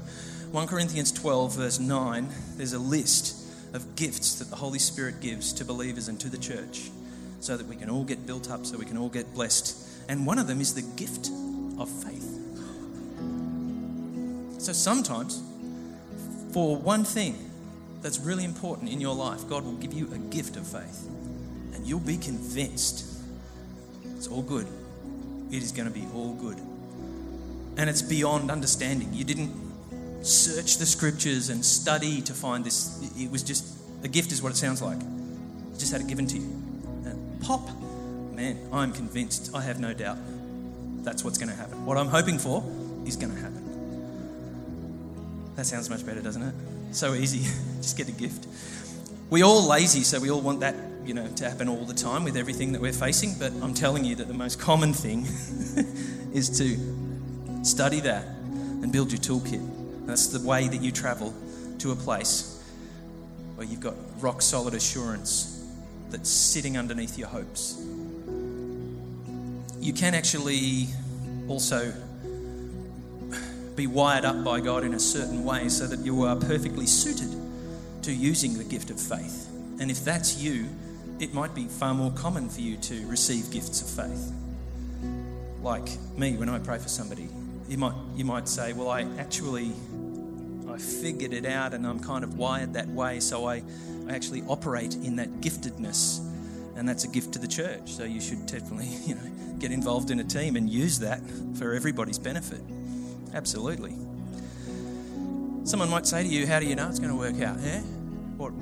1 0.53 0.67
Corinthians 0.67 1.13
12, 1.13 1.57
verse 1.57 1.79
9, 1.79 2.29
there's 2.57 2.73
a 2.73 2.79
list 2.79 3.38
of 3.73 3.97
gifts 3.97 4.39
that 4.39 4.51
the 4.51 4.57
Holy 4.57 4.79
Spirit 4.79 5.21
gives 5.21 5.53
to 5.55 5.65
believers 5.65 6.09
and 6.09 6.19
to 6.21 6.29
the 6.29 6.39
church 6.39 6.91
so 7.41 7.57
that 7.57 7.67
we 7.67 7.77
can 7.77 7.89
all 7.91 8.05
get 8.05 8.27
built 8.27 8.51
up, 8.51 8.67
so 8.67 8.77
we 8.77 8.85
can 8.85 8.99
all 8.99 9.09
get 9.09 9.33
blessed. 9.35 9.77
And 10.09 10.27
one 10.27 10.39
of 10.39 10.47
them 10.47 10.61
is 10.61 10.75
the 10.75 10.83
gift 10.83 11.31
of 11.79 11.89
faith. 11.89 12.25
So 14.59 14.73
sometimes, 14.73 15.43
for 16.53 16.77
one 16.77 17.05
thing 17.05 17.51
that's 18.03 18.19
really 18.19 18.45
important 18.45 18.91
in 18.91 19.01
your 19.01 19.15
life, 19.15 19.49
God 19.49 19.65
will 19.65 19.77
give 19.77 19.93
you 19.93 20.13
a 20.13 20.19
gift 20.19 20.57
of 20.57 20.67
faith. 20.67 21.09
And 21.75 21.87
you'll 21.87 22.01
be 22.01 22.17
convinced 22.17 23.05
it's 24.17 24.27
all 24.27 24.43
good. 24.43 24.67
It 25.53 25.63
is 25.63 25.73
going 25.73 25.87
to 25.87 25.95
be 25.95 26.07
all 26.13 26.35
good. 26.35 26.59
And 27.77 27.89
it's 27.89 28.03
beyond 28.03 28.51
understanding. 28.51 29.15
You 29.15 29.25
didn't 29.25 29.55
search 30.29 30.79
the 30.79 30.87
scriptures 30.87 31.49
and 31.49 31.65
study 31.65 32.21
to 32.23 32.35
find 32.35 32.65
this. 32.65 33.01
It 33.17 33.31
was 33.31 33.43
just 33.43 33.65
a 34.03 34.09
gift, 34.09 34.33
is 34.33 34.43
what 34.43 34.53
it 34.53 34.57
sounds 34.57 34.83
like. 34.83 34.99
Just 35.79 35.93
had 35.93 36.01
it 36.01 36.07
given 36.07 36.27
to 36.27 36.37
you. 36.37 36.49
And 37.05 37.41
pop, 37.43 37.69
man, 38.33 38.59
I'm 38.73 38.93
convinced. 38.93 39.51
I 39.55 39.63
have 39.63 39.81
no 39.81 39.93
doubt 39.93 40.19
that's 41.03 41.25
what's 41.25 41.39
going 41.39 41.49
to 41.49 41.55
happen. 41.55 41.87
What 41.87 41.97
I'm 41.97 42.09
hoping 42.09 42.39
for 42.39 42.63
is 43.07 43.17
going 43.17 43.35
to 43.35 43.41
happen. 43.41 43.65
That 45.57 45.67
sounds 45.67 45.91
much 45.91 46.05
better, 46.05 46.21
doesn't 46.21 46.43
it? 46.43 46.55
So 46.93 47.15
easy. 47.15 47.51
just 47.81 47.97
get 47.97 48.09
a 48.09 48.13
gift. 48.13 48.47
We 49.31 49.43
all 49.43 49.67
lazy, 49.67 50.03
so 50.05 50.21
we 50.21 50.31
all 50.31 50.41
want 50.41 50.61
that, 50.61 50.75
you 51.05 51.15
know, 51.15 51.27
to 51.27 51.49
happen 51.49 51.69
all 51.69 51.85
the 51.85 51.95
time 51.95 52.25
with 52.25 52.37
everything 52.37 52.73
that 52.73 52.81
we're 52.81 52.93
facing. 52.93 53.35
But 53.39 53.53
I'm 53.63 53.75
telling 53.75 54.05
you 54.05 54.15
that 54.17 54.29
the 54.29 54.35
most 54.35 54.61
common 54.61 54.93
thing 54.93 55.23
is 56.33 56.59
to 56.59 57.65
study 57.65 58.01
that 58.01 58.25
and 58.25 58.93
build 58.93 59.11
your 59.13 59.21
toolkit. 59.21 59.78
That's 60.09 60.29
the 60.29 60.41
way 60.41 60.67
that 60.69 60.81
you 60.81 60.91
travel 60.91 61.35
to 61.81 61.93
a 61.93 61.95
place 61.95 62.65
where 63.57 63.67
you've 63.67 63.81
got 63.81 63.95
rock 64.21 64.41
solid 64.41 64.73
assurance 64.73 65.63
that's 66.09 66.31
sitting 66.31 66.79
underneath 66.79 67.19
your 67.19 67.29
hopes. 67.29 67.77
You 69.79 69.93
can 69.93 70.15
actually 70.15 70.87
also 71.47 71.93
be 73.77 73.87
wired 73.87 74.25
up 74.25 74.43
by 74.43 74.61
God 74.61 74.83
in 74.83 74.95
a 74.95 74.99
certain 74.99 75.45
way 75.45 75.69
so 75.69 75.87
that 75.87 75.99
you 75.99 76.23
are 76.23 76.37
perfectly 76.37 76.87
suited 76.87 77.31
to 78.01 78.11
using 78.11 78.57
the 78.57 78.65
gift 78.65 78.89
of 78.89 78.99
faith. 78.99 79.51
And 79.79 79.91
if 79.91 80.07
that's 80.07 80.39
you, 80.39 80.71
it 81.21 81.35
might 81.35 81.55
be 81.55 81.67
far 81.67 81.93
more 81.93 82.13
common 82.13 82.49
for 82.49 82.63
you 82.63 82.79
to 82.79 83.07
receive 83.09 83.51
gifts 83.51 83.83
of 83.83 84.05
faith. 84.07 84.33
Like 85.63 85.87
me, 86.17 86.35
when 86.39 86.49
I 86.49 86.61
pray 86.61 86.79
for 86.79 86.89
somebody, 86.89 87.29
you 87.69 87.77
might, 87.77 87.95
you 88.17 88.25
might 88.25 88.49
say, 88.49 88.73
Well, 88.73 88.89
I 88.89 89.03
actually 89.19 89.73
I 90.73 90.79
figured 90.79 91.33
it 91.33 91.47
out 91.47 91.75
and 91.75 91.87
I'm 91.87 92.01
kind 92.01 92.25
of 92.25 92.37
wired 92.39 92.75
that 92.75 92.89
way, 92.89 93.21
so 93.21 93.47
I, 93.47 93.63
I 94.09 94.13
actually 94.13 94.43
operate 94.49 94.95
in 94.95 95.17
that 95.17 95.41
giftedness. 95.41 96.25
And 96.77 96.89
that's 96.89 97.05
a 97.05 97.09
gift 97.09 97.33
to 97.33 97.39
the 97.39 97.49
church. 97.49 97.93
So 97.93 98.05
you 98.05 98.21
should 98.21 98.47
definitely, 98.47 98.87
you 99.07 99.15
know, 99.15 99.57
get 99.59 99.73
involved 99.73 100.11
in 100.11 100.21
a 100.21 100.25
team 100.25 100.57
and 100.57 100.71
use 100.71 101.01
that 101.01 101.21
for 101.55 101.75
everybody's 101.75 102.19
benefit. 102.19 102.61
Absolutely. 103.35 103.95
Someone 105.65 105.91
might 105.91 106.07
say 106.07 106.23
to 106.23 106.29
you, 106.29 106.47
How 106.47 106.61
do 106.61 106.67
you 106.67 106.77
know 106.77 106.89
it's 106.89 106.99
going 106.99 107.11
to 107.11 107.17
work 107.17 107.41
out? 107.43 107.59
Yeah? 107.61 107.81
What, 108.39 108.53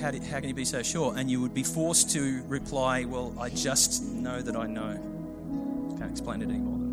how, 0.00 0.10
do, 0.10 0.20
how 0.20 0.40
can 0.40 0.48
you 0.48 0.54
be 0.54 0.64
so 0.64 0.82
sure? 0.82 1.14
And 1.16 1.30
you 1.30 1.40
would 1.40 1.54
be 1.54 1.62
forced 1.62 2.10
to 2.12 2.42
reply, 2.48 3.04
Well, 3.04 3.34
I 3.38 3.50
just 3.50 4.02
know 4.02 4.40
that 4.40 4.56
I 4.56 4.66
know. 4.66 4.98
Can't 5.98 6.10
explain 6.10 6.42
it 6.42 6.48
anymore. 6.48 6.85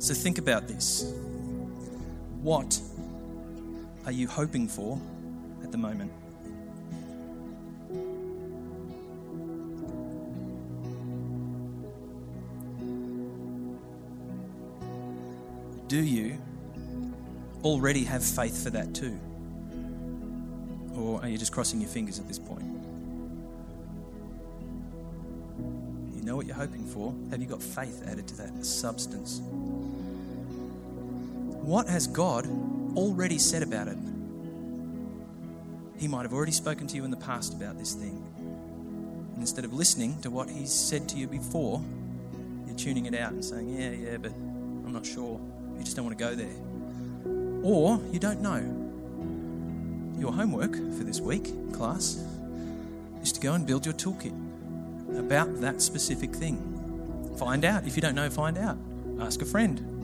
So 0.00 0.14
think 0.14 0.38
about 0.38 0.66
this. 0.66 1.12
What 2.40 2.80
are 4.06 4.12
you 4.12 4.26
hoping 4.26 4.66
for 4.66 4.98
at 5.62 5.70
the 5.72 5.76
moment? 5.76 6.10
Do 15.88 16.02
you 16.02 16.38
already 17.62 18.04
have 18.04 18.24
faith 18.24 18.64
for 18.64 18.70
that 18.70 18.94
too? 18.94 19.20
Or 20.94 21.20
are 21.20 21.28
you 21.28 21.36
just 21.36 21.52
crossing 21.52 21.78
your 21.78 21.90
fingers 21.90 22.18
at 22.18 22.26
this 22.26 22.38
point? 22.38 22.64
You 26.16 26.22
know 26.22 26.36
what 26.36 26.46
you're 26.46 26.56
hoping 26.56 26.86
for. 26.86 27.14
Have 27.30 27.42
you 27.42 27.46
got 27.46 27.62
faith 27.62 28.02
added 28.06 28.26
to 28.28 28.36
that 28.38 28.64
substance? 28.64 29.42
What 31.62 31.88
has 31.88 32.06
God 32.06 32.46
already 32.96 33.38
said 33.38 33.62
about 33.62 33.86
it? 33.88 33.98
He 35.98 36.08
might 36.08 36.22
have 36.22 36.32
already 36.32 36.52
spoken 36.52 36.86
to 36.86 36.96
you 36.96 37.04
in 37.04 37.10
the 37.10 37.18
past 37.18 37.52
about 37.52 37.78
this 37.78 37.92
thing. 37.92 38.24
And 39.34 39.36
instead 39.36 39.66
of 39.66 39.72
listening 39.74 40.20
to 40.22 40.30
what 40.30 40.48
He's 40.48 40.72
said 40.72 41.08
to 41.10 41.16
you 41.16 41.26
before, 41.26 41.82
you're 42.66 42.76
tuning 42.76 43.04
it 43.04 43.14
out 43.14 43.32
and 43.32 43.44
saying, 43.44 43.68
Yeah, 43.68 43.90
yeah, 43.90 44.16
but 44.16 44.32
I'm 44.32 44.92
not 44.92 45.04
sure. 45.04 45.38
You 45.76 45.84
just 45.84 45.96
don't 45.96 46.06
want 46.06 46.18
to 46.18 46.24
go 46.24 46.34
there. 46.34 47.62
Or 47.62 48.00
you 48.10 48.18
don't 48.18 48.40
know. 48.40 48.76
Your 50.18 50.32
homework 50.32 50.74
for 50.74 51.04
this 51.04 51.20
week, 51.20 51.72
class, 51.74 52.24
is 53.22 53.32
to 53.32 53.40
go 53.40 53.52
and 53.52 53.66
build 53.66 53.84
your 53.84 53.94
toolkit 53.94 54.34
about 55.18 55.60
that 55.60 55.82
specific 55.82 56.34
thing. 56.34 57.34
Find 57.38 57.66
out. 57.66 57.86
If 57.86 57.96
you 57.96 58.02
don't 58.02 58.14
know, 58.14 58.30
find 58.30 58.56
out. 58.56 58.78
Ask 59.20 59.42
a 59.42 59.46
friend 59.46 59.99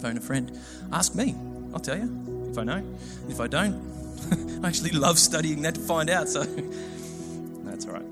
phone 0.00 0.16
a 0.16 0.20
friend. 0.20 0.58
Ask 0.92 1.14
me. 1.14 1.34
I'll 1.72 1.80
tell 1.80 1.98
you 1.98 2.48
if 2.50 2.58
I 2.58 2.64
know. 2.64 2.82
If 3.28 3.40
I 3.40 3.46
don't, 3.46 4.60
I 4.64 4.68
actually 4.68 4.90
love 4.90 5.18
studying 5.18 5.62
that 5.62 5.76
to 5.76 5.80
find 5.80 6.10
out. 6.10 6.28
So 6.28 6.42
that's 7.64 7.86
all 7.86 7.92
right. 7.92 8.04